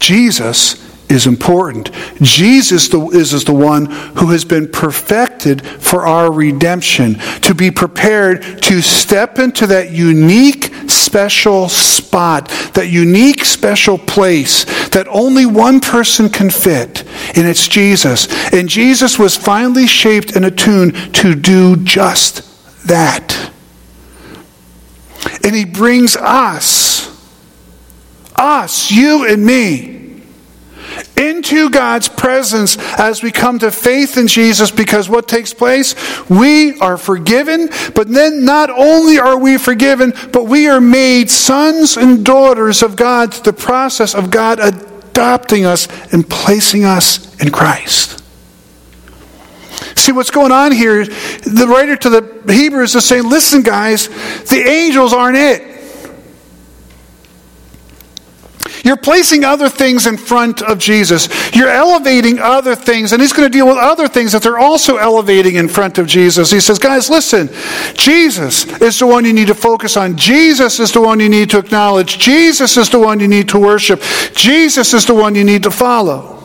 [0.00, 1.90] Jesus is important.
[2.20, 8.82] Jesus is the one who has been perfected for our redemption, to be prepared to
[8.82, 16.50] step into that unique, special spot, that unique, special place that only one person can
[16.50, 17.04] fit,
[17.36, 18.26] and it's Jesus.
[18.52, 22.42] And Jesus was finally shaped and attuned to do just
[22.86, 23.52] that.
[25.44, 27.06] And he brings us,
[28.34, 29.95] us, you and me,
[31.16, 35.94] into God's presence as we come to faith in Jesus because what takes place?
[36.28, 41.96] We are forgiven, but then not only are we forgiven, but we are made sons
[41.96, 47.50] and daughters of God through the process of God adopting us and placing us in
[47.50, 48.22] Christ.
[49.96, 51.04] See what's going on here?
[51.04, 54.08] The writer to the Hebrews is saying, listen, guys,
[54.48, 55.75] the angels aren't it.
[58.86, 61.28] You're placing other things in front of Jesus.
[61.54, 64.96] You're elevating other things, and he's going to deal with other things that they're also
[64.96, 66.52] elevating in front of Jesus.
[66.52, 67.48] He says, Guys, listen,
[67.94, 70.16] Jesus is the one you need to focus on.
[70.16, 72.18] Jesus is the one you need to acknowledge.
[72.18, 74.00] Jesus is the one you need to worship.
[74.34, 76.35] Jesus is the one you need to follow.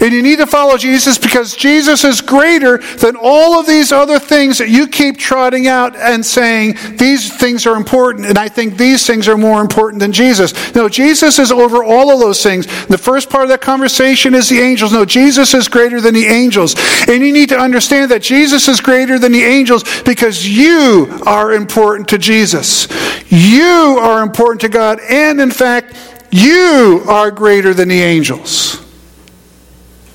[0.00, 4.18] And you need to follow Jesus because Jesus is greater than all of these other
[4.18, 8.76] things that you keep trotting out and saying, these things are important, and I think
[8.76, 10.74] these things are more important than Jesus.
[10.74, 12.66] No, Jesus is over all of those things.
[12.86, 14.92] The first part of that conversation is the angels.
[14.92, 16.74] No, Jesus is greater than the angels.
[17.08, 21.52] And you need to understand that Jesus is greater than the angels because you are
[21.52, 22.88] important to Jesus.
[23.30, 25.94] You are important to God, and in fact,
[26.30, 28.75] you are greater than the angels.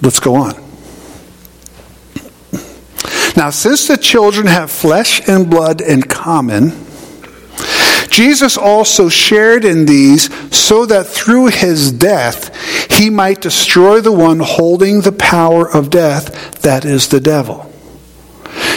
[0.02, 0.54] Let's go on.
[3.38, 6.72] Now, since the children have flesh and blood in common,
[8.10, 12.54] Jesus also shared in these so that through his death
[12.92, 17.72] he might destroy the one holding the power of death, that is the devil.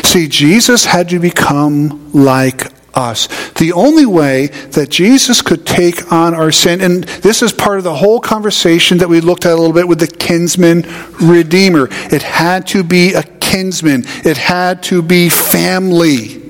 [0.04, 3.28] See, Jesus had to become like us.
[3.52, 7.84] The only way that Jesus could take on our sin, and this is part of
[7.84, 10.84] the whole conversation that we looked at a little bit with the kinsman
[11.20, 11.88] redeemer.
[11.90, 16.40] It had to be a kinsman, it had to be family.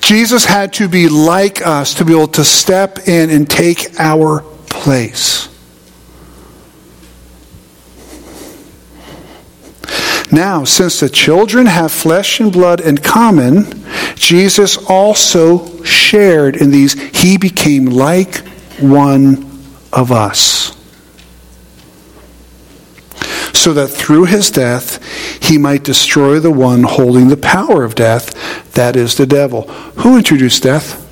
[0.00, 4.40] Jesus had to be like us to be able to step in and take our
[4.66, 5.49] place.
[10.32, 16.94] Now, since the children have flesh and blood in common, Jesus also shared in these.
[17.18, 18.38] He became like
[18.78, 19.50] one
[19.92, 20.76] of us.
[23.52, 25.04] So that through his death,
[25.42, 29.62] he might destroy the one holding the power of death, that is the devil.
[29.98, 31.09] Who introduced death?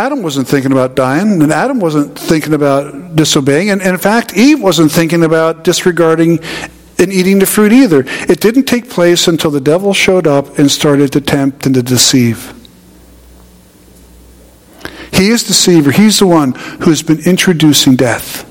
[0.00, 4.58] Adam wasn't thinking about dying, and Adam wasn't thinking about disobeying, and, in fact, Eve
[4.58, 6.38] wasn't thinking about disregarding
[6.98, 8.04] and eating the fruit either.
[8.06, 11.82] It didn't take place until the devil showed up and started to tempt and to
[11.82, 12.54] deceive.
[15.12, 15.90] He is the deceiver.
[15.90, 18.46] He's the one who's been introducing death.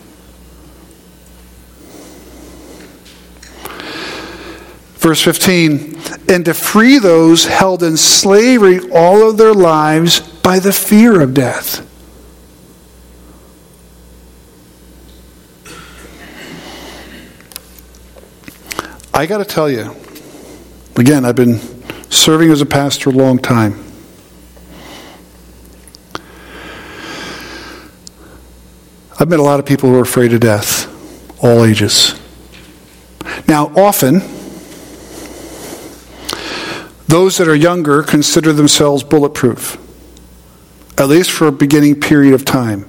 [5.00, 10.74] Verse 15, and to free those held in slavery all of their lives by the
[10.74, 11.86] fear of death.
[19.14, 19.96] I got to tell you,
[20.98, 21.60] again, I've been
[22.10, 23.74] serving as a pastor a long time.
[29.20, 30.88] I've met a lot of people who are afraid of death,
[31.44, 32.20] all ages.
[33.48, 34.22] Now, often,
[37.08, 39.78] those that are younger consider themselves bulletproof,
[41.00, 42.86] at least for a beginning period of time,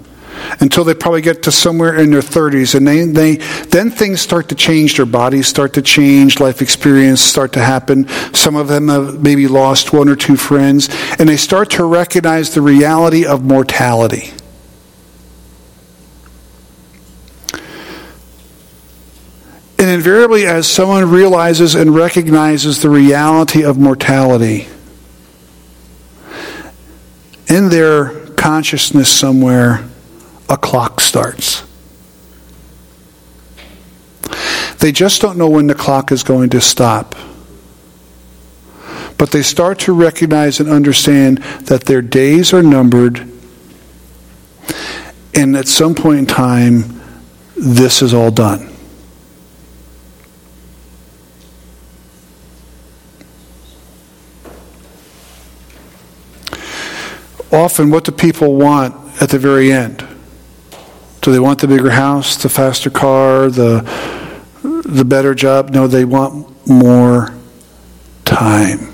[0.58, 2.74] until they probably get to somewhere in their 30s.
[2.74, 3.36] And they, they,
[3.66, 8.08] then things start to change, their bodies start to change, life experience start to happen.
[8.34, 10.88] Some of them have maybe lost one or two friends,
[11.18, 14.32] and they start to recognize the reality of mortality.
[19.78, 24.68] And invariably, as someone realizes and recognizes the reality of mortality,
[27.50, 29.84] in their consciousness somewhere,
[30.48, 31.64] a clock starts.
[34.78, 37.14] They just don't know when the clock is going to stop.
[39.18, 43.28] But they start to recognize and understand that their days are numbered,
[45.34, 47.02] and at some point in time,
[47.56, 48.70] this is all done.
[57.52, 60.06] Often what do people want at the very end?
[61.20, 63.80] Do they want the bigger house, the faster car, the
[64.62, 65.70] the better job?
[65.70, 67.34] No, they want more
[68.24, 68.88] time.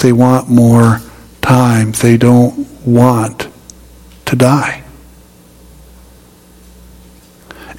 [0.00, 1.00] They want more
[1.40, 1.92] time.
[1.92, 3.48] They don't want
[4.26, 4.82] to die.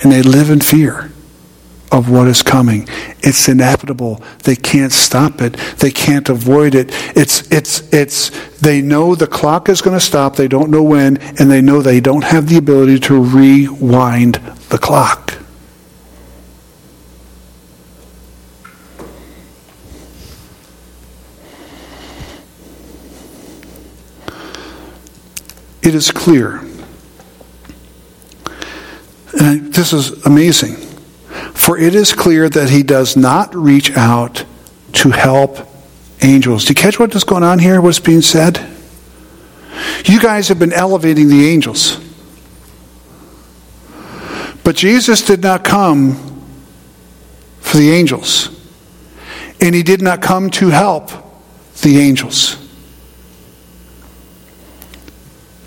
[0.02, 1.13] And they live in fear
[1.94, 2.88] of what is coming.
[3.20, 4.22] It's inevitable.
[4.44, 5.54] They can't stop it.
[5.78, 6.90] They can't avoid it.
[7.16, 10.36] It's, it's, it's, they know the clock is going to stop.
[10.36, 14.36] They don't know when, and they know they don't have the ability to rewind
[14.70, 15.38] the clock.
[25.84, 26.62] It is clear.
[29.40, 30.83] And this is amazing
[31.54, 34.46] for it is clear that he does not reach out
[34.94, 35.58] to help
[36.22, 36.66] angels.
[36.66, 37.82] Do you catch what is going on here?
[37.82, 38.66] What's being said?
[40.06, 42.00] You guys have been elevating the angels.
[44.64, 46.16] But Jesus did not come
[47.60, 48.50] for the angels.
[49.60, 51.12] And he did not come to help
[51.82, 52.58] the angels.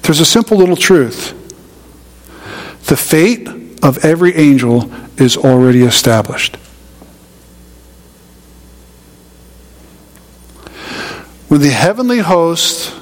[0.03, 1.33] There's a simple little truth.
[2.87, 6.57] The fate of every angel is already established.
[11.47, 12.93] When the heavenly host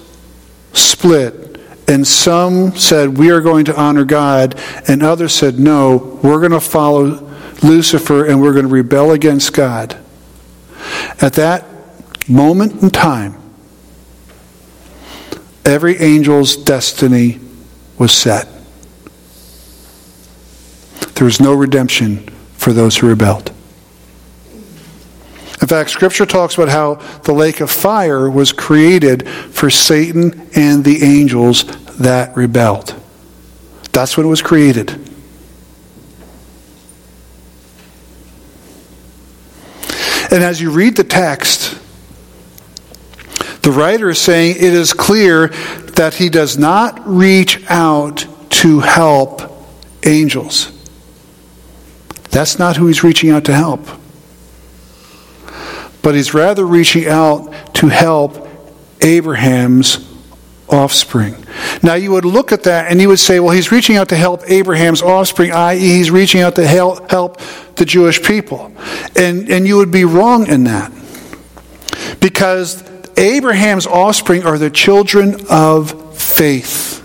[0.74, 1.41] split,
[1.89, 6.53] and some said, We are going to honor God, and others said, No, we're going
[6.53, 7.30] to follow
[7.62, 9.97] Lucifer and we're going to rebel against God.
[11.20, 11.64] At that
[12.28, 13.37] moment in time,
[15.64, 17.41] every angel's destiny
[17.97, 18.54] was set.
[21.15, 23.53] There was no redemption for those who rebelled.
[25.61, 30.85] In fact, Scripture talks about how the lake of fire was created for Satan and
[30.85, 31.65] the angels
[31.97, 32.95] that rebelled.
[33.93, 34.91] That's when it was created.
[40.31, 41.79] And as you read the text,
[43.62, 45.49] the writer is saying it is clear
[45.95, 49.41] that he does not reach out to help
[50.05, 50.74] angels.
[52.35, 53.80] That's not who he's reaching out to help.
[56.03, 58.49] But he's rather reaching out to help
[59.01, 60.12] Abraham's
[60.68, 61.37] offspring.
[61.80, 64.16] Now, you would look at that and you would say, well, he's reaching out to
[64.16, 67.41] help Abraham's offspring, i.e., he's reaching out to help, help
[67.76, 68.72] the Jewish people.
[69.14, 70.91] And, and you would be wrong in that.
[72.18, 72.82] Because
[73.16, 77.04] Abraham's offspring are the children of faith.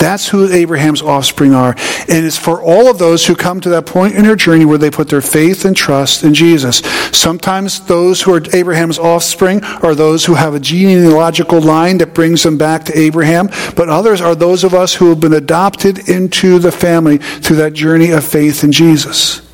[0.00, 1.76] That's who Abraham's offspring are.
[2.08, 4.78] And it's for all of those who come to that point in their journey where
[4.78, 6.78] they put their faith and trust in Jesus.
[7.12, 12.42] Sometimes those who are Abraham's offspring are those who have a genealogical line that brings
[12.42, 16.58] them back to Abraham, but others are those of us who have been adopted into
[16.58, 19.49] the family through that journey of faith in Jesus.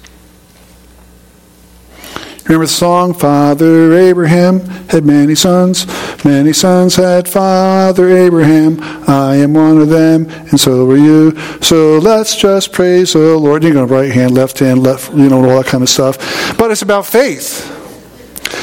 [2.49, 5.85] Remember the song, Father Abraham had many sons.
[6.25, 8.79] Many sons had Father Abraham.
[9.09, 11.37] I am one of them, and so are you.
[11.61, 13.65] So let's just praise the Lord.
[13.65, 16.57] You're going to right hand, left hand, left, you know, all that kind of stuff.
[16.57, 17.73] But it's about faith.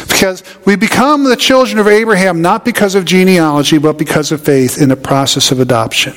[0.08, 4.82] Because we become the children of Abraham not because of genealogy, but because of faith
[4.82, 6.14] in the process of adoption.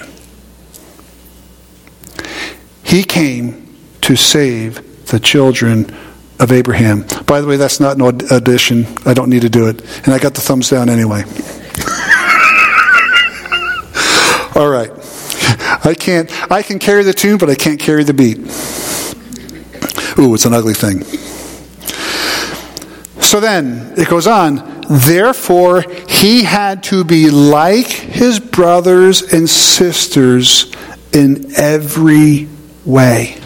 [2.84, 5.92] He came to save the children
[6.38, 7.04] of Abraham.
[7.26, 8.86] By the way, that's not an audition.
[9.04, 9.80] I don't need to do it.
[10.04, 11.22] And I got the thumbs down anyway.
[14.54, 14.90] All right.
[15.84, 18.38] I can't I can carry the tune, but I can't carry the beat.
[20.18, 21.02] Ooh, it's an ugly thing.
[23.20, 24.82] So then it goes on.
[24.88, 30.72] Therefore, he had to be like his brothers and sisters
[31.12, 32.48] in every
[32.84, 33.40] way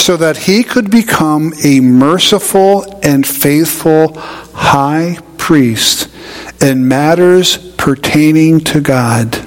[0.00, 4.14] so that he could become a merciful and faithful
[4.54, 6.08] high priest
[6.62, 9.46] in matters pertaining to God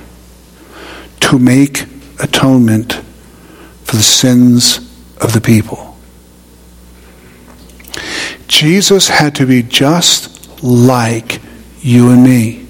[1.22, 1.86] to make
[2.22, 2.94] atonement
[3.84, 4.78] for the sins
[5.18, 5.98] of the people.
[8.48, 11.42] Jesus had to be just like
[11.80, 12.68] you and me.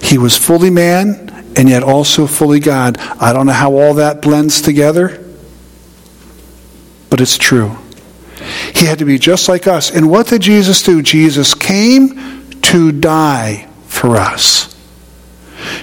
[0.00, 2.96] He was fully man and yet also fully God.
[2.98, 5.27] I don't know how all that blends together
[7.10, 7.76] but it's true.
[8.74, 9.90] He had to be just like us.
[9.90, 11.02] And what did Jesus do?
[11.02, 14.74] Jesus came to die for us.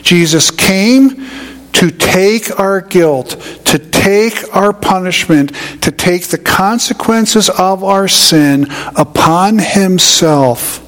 [0.02, 1.26] Jesus came
[1.74, 3.32] to take our guilt,
[3.66, 10.82] to take our punishment, to take the consequences of our sin upon himself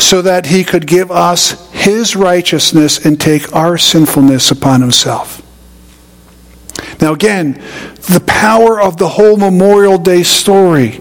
[0.00, 5.43] so that he could give us his righteousness and take our sinfulness upon himself.
[7.00, 7.52] Now, again,
[8.12, 11.00] the power of the whole Memorial Day story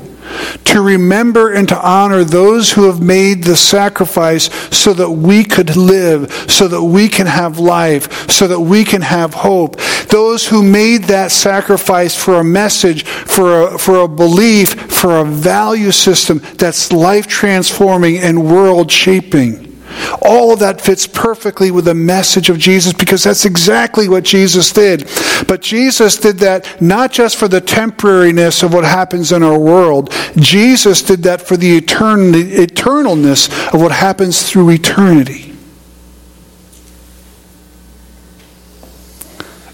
[0.65, 5.75] to remember and to honor those who have made the sacrifice so that we could
[5.75, 9.79] live, so that we can have life, so that we can have hope.
[10.09, 15.25] Those who made that sacrifice for a message, for a, for a belief, for a
[15.25, 19.72] value system that's life transforming and world shaping.
[20.21, 24.71] All of that fits perfectly with the message of Jesus because that's exactly what Jesus
[24.71, 25.09] did.
[25.47, 30.11] But Jesus did that not just for the temporariness of what happens in our world,
[30.37, 35.53] Jesus did that for the eternalness of what happens through eternity.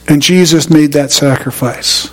[0.07, 2.09] And Jesus made that sacrifice.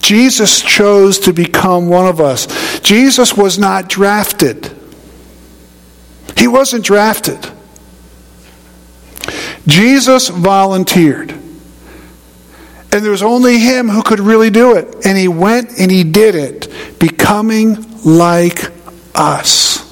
[0.00, 2.80] Jesus chose to become one of us.
[2.80, 4.76] Jesus was not drafted.
[6.36, 7.50] He wasn't drafted.
[9.66, 11.32] Jesus volunteered.
[12.92, 15.06] And there was only him who could really do it.
[15.06, 18.72] And he went and he did it, becoming like
[19.14, 19.86] us.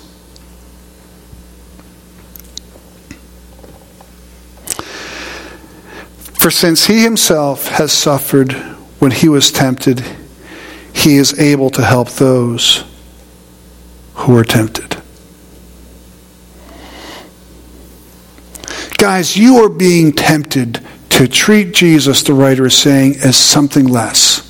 [6.38, 8.52] For since he himself has suffered
[9.00, 10.02] when he was tempted,
[10.92, 12.84] he is able to help those
[14.14, 14.87] who are tempted.
[18.98, 24.44] Guys, you are being tempted to treat Jesus, the writer is saying, as something less.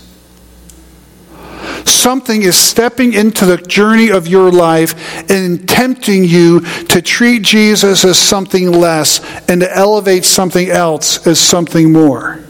[1.84, 8.04] Something is stepping into the journey of your life and tempting you to treat Jesus
[8.06, 12.40] as something less and to elevate something else as something more.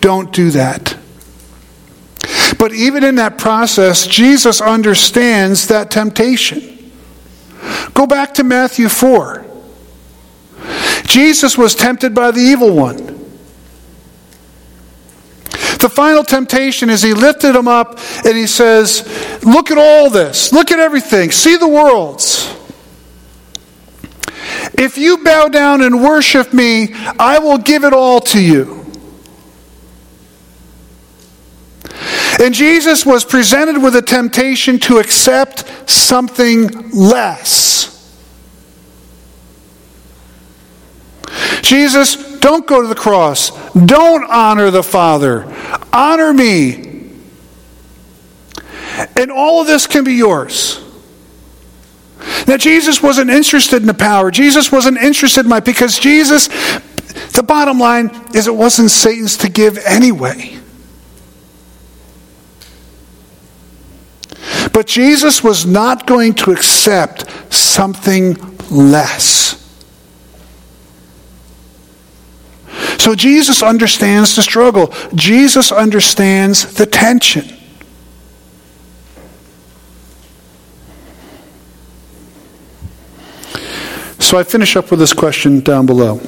[0.00, 0.96] Don't do that.
[2.58, 6.92] But even in that process, Jesus understands that temptation.
[7.94, 9.41] Go back to Matthew 4.
[11.12, 12.96] Jesus was tempted by the evil one.
[15.78, 19.02] The final temptation is he lifted him up and he says,
[19.44, 20.52] Look at all this.
[20.52, 21.30] Look at everything.
[21.30, 22.48] See the worlds.
[24.78, 28.86] If you bow down and worship me, I will give it all to you.
[32.40, 37.81] And Jesus was presented with a temptation to accept something less.
[41.62, 43.50] Jesus, don't go to the cross.
[43.72, 45.46] Don't honor the Father.
[45.92, 47.10] Honor me.
[49.16, 50.80] And all of this can be yours.
[52.46, 54.30] Now, Jesus wasn't interested in the power.
[54.30, 56.48] Jesus wasn't interested in my, because Jesus,
[57.32, 60.58] the bottom line is it wasn't Satan's to give anyway.
[64.72, 68.36] But Jesus was not going to accept something
[68.70, 69.41] less.
[73.02, 77.42] So Jesus understands the struggle, Jesus understands the tension.
[84.20, 86.20] So I finish up with this question down below.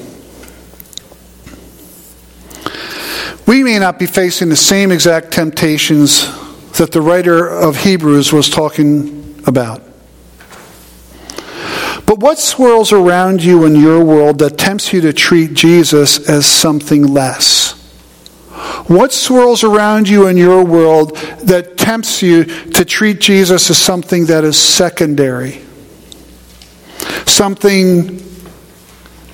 [3.46, 6.26] We may not be facing the same exact temptations
[6.78, 9.80] that the writer of Hebrews was talking about.
[12.06, 16.46] But what swirls around you in your world that tempts you to treat Jesus as
[16.46, 17.80] something less?
[18.86, 24.26] What swirls around you in your world that tempts you to treat Jesus as something
[24.26, 25.62] that is secondary?
[27.26, 28.22] Something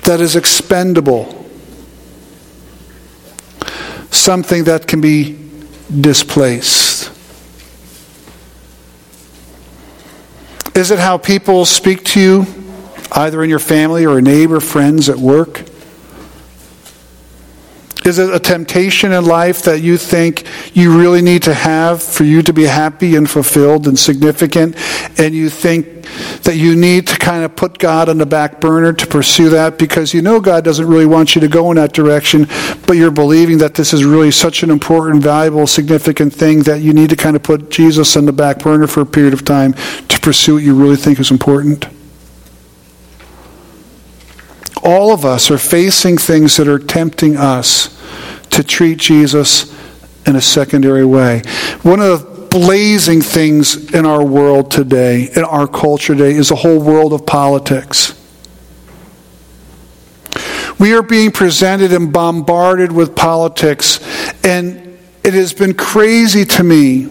[0.03, 1.45] that is expendable?
[4.09, 5.37] Something that can be
[5.99, 6.90] displaced?
[10.73, 12.45] Is it how people speak to you,
[13.11, 15.63] either in your family or a neighbor, friends, at work?
[18.03, 20.43] Is it a temptation in life that you think
[20.73, 24.75] you really need to have for you to be happy and fulfilled and significant?
[25.19, 26.05] And you think
[26.43, 29.77] that you need to kind of put God on the back burner to pursue that
[29.77, 32.47] because you know God doesn't really want you to go in that direction,
[32.87, 36.93] but you're believing that this is really such an important, valuable, significant thing that you
[36.93, 39.73] need to kind of put Jesus on the back burner for a period of time
[40.07, 41.85] to pursue what you really think is important?
[44.83, 47.97] All of us are facing things that are tempting us
[48.51, 49.75] to treat Jesus
[50.25, 51.41] in a secondary way.
[51.83, 56.55] One of the blazing things in our world today, in our culture today, is the
[56.55, 58.17] whole world of politics.
[60.79, 63.99] We are being presented and bombarded with politics,
[64.43, 67.07] and it has been crazy to me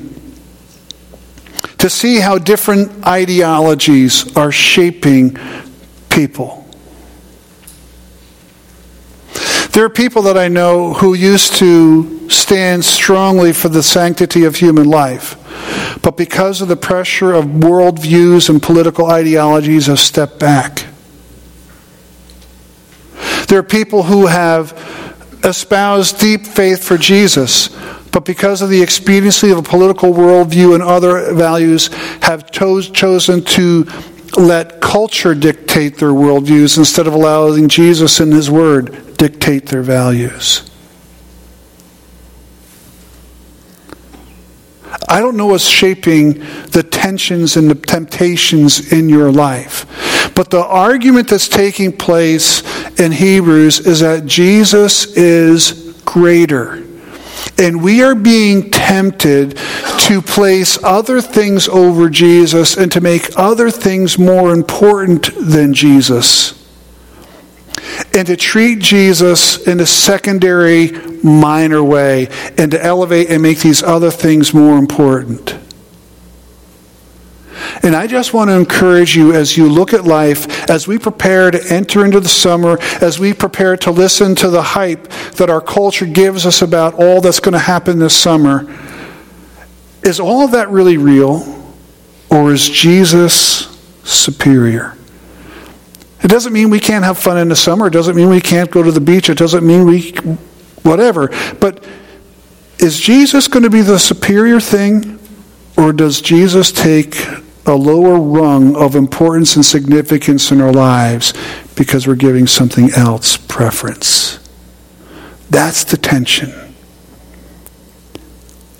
[1.78, 5.38] to see how different ideologies are shaping
[6.10, 6.59] people.
[9.72, 14.56] There are people that I know who used to stand strongly for the sanctity of
[14.56, 15.36] human life,
[16.02, 20.86] but because of the pressure of worldviews and political ideologies have stepped back.
[23.46, 24.72] There are people who have
[25.44, 27.68] espoused deep faith for Jesus,
[28.10, 31.90] but because of the expediency of a political worldview and other values,
[32.22, 33.86] have cho- chosen to
[34.36, 40.62] let culture dictate their worldviews instead of allowing Jesus and His Word dictate their values.
[45.06, 49.84] I don't know what's shaping the tensions and the temptations in your life.
[50.34, 52.62] But the argument that's taking place
[52.98, 56.82] in Hebrews is that Jesus is greater.
[57.58, 59.58] And we are being tempted
[60.06, 66.59] to place other things over Jesus and to make other things more important than Jesus
[68.14, 70.90] and to treat Jesus in a secondary,
[71.22, 72.28] minor way,
[72.58, 75.56] and to elevate and make these other things more important.
[77.82, 81.50] And I just want to encourage you as you look at life, as we prepare
[81.50, 85.60] to enter into the summer, as we prepare to listen to the hype that our
[85.60, 88.66] culture gives us about all that's going to happen this summer,
[90.02, 91.56] is all of that really real?
[92.30, 93.66] Or is Jesus
[94.04, 94.96] superior?
[96.22, 97.86] It doesn't mean we can't have fun in the summer.
[97.86, 99.30] It doesn't mean we can't go to the beach.
[99.30, 100.10] It doesn't mean we,
[100.82, 101.30] whatever.
[101.60, 101.84] But
[102.78, 105.18] is Jesus going to be the superior thing?
[105.76, 107.16] Or does Jesus take
[107.66, 111.32] a lower rung of importance and significance in our lives
[111.74, 114.38] because we're giving something else preference?
[115.48, 116.52] That's the tension.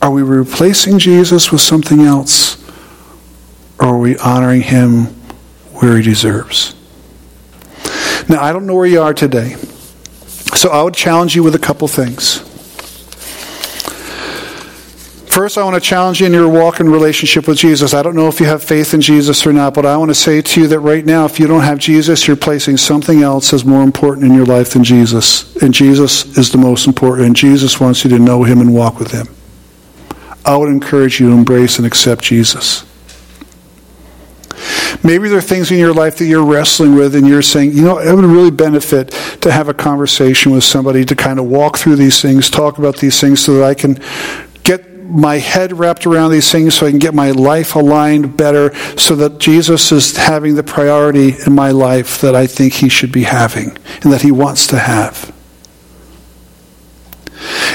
[0.03, 2.57] Are we replacing Jesus with something else?
[3.79, 5.07] Or are we honoring him
[5.75, 6.75] where he deserves?
[8.31, 9.57] Now, I don't know where you are today,
[10.55, 12.39] so I would challenge you with a couple things.
[15.27, 17.93] First, I want to challenge you in your walk and relationship with Jesus.
[17.93, 20.15] I don't know if you have faith in Jesus or not, but I want to
[20.15, 23.53] say to you that right now, if you don't have Jesus, you're placing something else
[23.53, 25.57] as more important in your life than Jesus.
[25.57, 29.01] And Jesus is the most important, and Jesus wants you to know him and walk
[29.01, 29.27] with him.
[30.45, 32.85] I would encourage you to embrace and accept Jesus.
[35.03, 37.83] Maybe there are things in your life that you're wrestling with, and you're saying, you
[37.83, 41.79] know, it would really benefit to have a conversation with somebody to kind of walk
[41.79, 43.99] through these things, talk about these things so that I can
[44.63, 48.75] get my head wrapped around these things so I can get my life aligned better
[48.97, 53.11] so that Jesus is having the priority in my life that I think he should
[53.11, 55.35] be having and that he wants to have.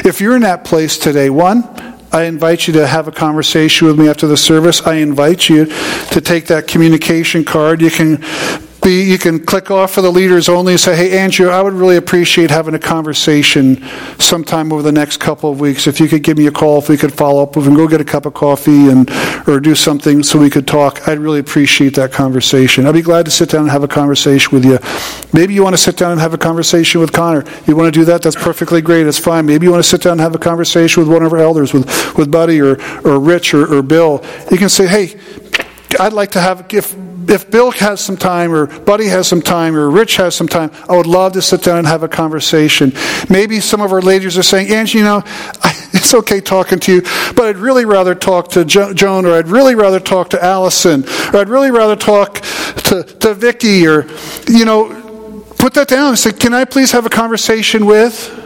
[0.05, 1.63] If you're in that place today, one,
[2.11, 4.81] I invite you to have a conversation with me after the service.
[4.81, 7.81] I invite you to take that communication card.
[7.81, 8.23] You can
[8.85, 11.73] be, you can click off for the leaders only and say, hey, Andrew, I would
[11.73, 13.83] really appreciate having a conversation
[14.19, 15.87] sometime over the next couple of weeks.
[15.87, 17.87] If you could give me a call, if we could follow up, we can go
[17.87, 19.09] get a cup of coffee and
[19.47, 21.07] or do something so we could talk.
[21.07, 22.85] I'd really appreciate that conversation.
[22.85, 24.77] I'd be glad to sit down and have a conversation with you.
[25.33, 27.43] Maybe you want to sit down and have a conversation with Connor.
[27.65, 28.21] You want to do that?
[28.21, 29.07] That's perfectly great.
[29.07, 29.47] It's fine.
[29.47, 31.73] Maybe you want to sit down and have a conversation with one of our elders,
[31.73, 34.23] with, with Buddy or, or Rich or, or Bill.
[34.51, 35.19] You can say, hey,
[35.99, 36.95] I'd like to have, if
[37.29, 40.71] if Bill has some time, or Buddy has some time, or Rich has some time,
[40.89, 42.93] I would love to sit down and have a conversation.
[43.29, 45.23] Maybe some of our ladies are saying, Angie, you know,
[45.93, 47.01] it's okay talking to you,
[47.35, 51.03] but I'd really rather talk to jo- Joan, or I'd really rather talk to Allison,
[51.33, 52.41] or I'd really rather talk
[52.85, 54.07] to, to Vicky, or,
[54.47, 58.41] you know, put that down and say, can I please have a conversation with?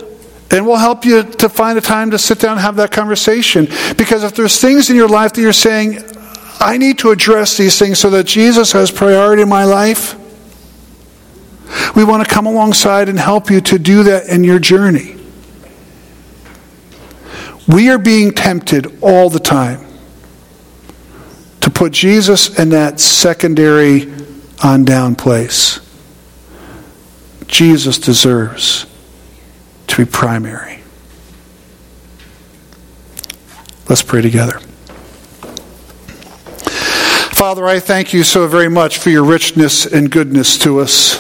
[0.52, 3.66] And we'll help you to find a time to sit down and have that conversation.
[3.98, 6.02] Because if there's things in your life that you're saying,
[6.60, 10.16] I need to address these things so that Jesus has priority in my life.
[11.96, 15.16] We want to come alongside and help you to do that in your journey.
[17.68, 19.86] We are being tempted all the time
[21.62, 24.12] to put Jesus in that secondary
[24.64, 25.80] on down place.
[27.48, 28.86] Jesus deserves
[29.88, 30.82] to be primary.
[33.88, 34.60] Let's pray together.
[37.40, 41.16] Father, I thank you so very much for your richness and goodness to us.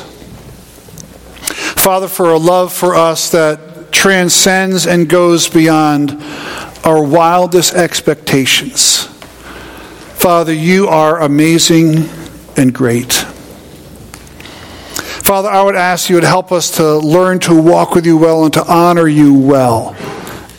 [1.81, 6.21] Father, for a love for us that transcends and goes beyond
[6.83, 9.05] our wildest expectations.
[10.17, 12.09] Father, you are amazing
[12.57, 13.13] and great.
[15.23, 18.43] Father, I would ask you to help us to learn to walk with you well
[18.43, 19.95] and to honor you well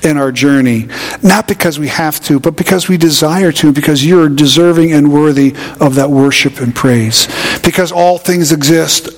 [0.03, 0.89] in our journey.
[1.23, 5.55] Not because we have to, but because we desire to, because you're deserving and worthy
[5.81, 7.29] of that worship and praise.
[7.63, 9.11] Because all things exist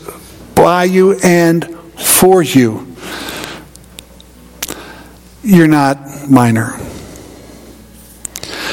[0.54, 1.64] by you and
[1.98, 2.94] for you.
[5.42, 6.78] You're not minor.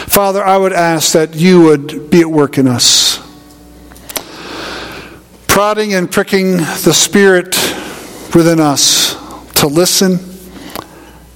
[0.08, 3.20] Father, I would ask that you would be at work in us,
[5.48, 7.56] prodding and pricking the Spirit
[8.34, 9.14] within us
[9.54, 10.29] to listen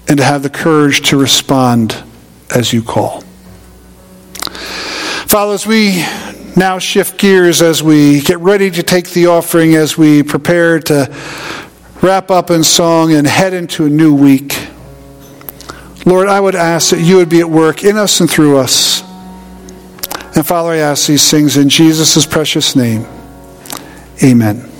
[0.07, 2.03] and to have the courage to respond
[2.53, 3.21] as you call.
[5.27, 6.05] Father, as we
[6.55, 11.11] now shift gears, as we get ready to take the offering, as we prepare to
[12.01, 14.67] wrap up in song and head into a new week,
[16.05, 19.01] Lord, I would ask that you would be at work in us and through us.
[20.35, 23.05] And Father, I ask these things in Jesus' precious name.
[24.23, 24.72] Amen.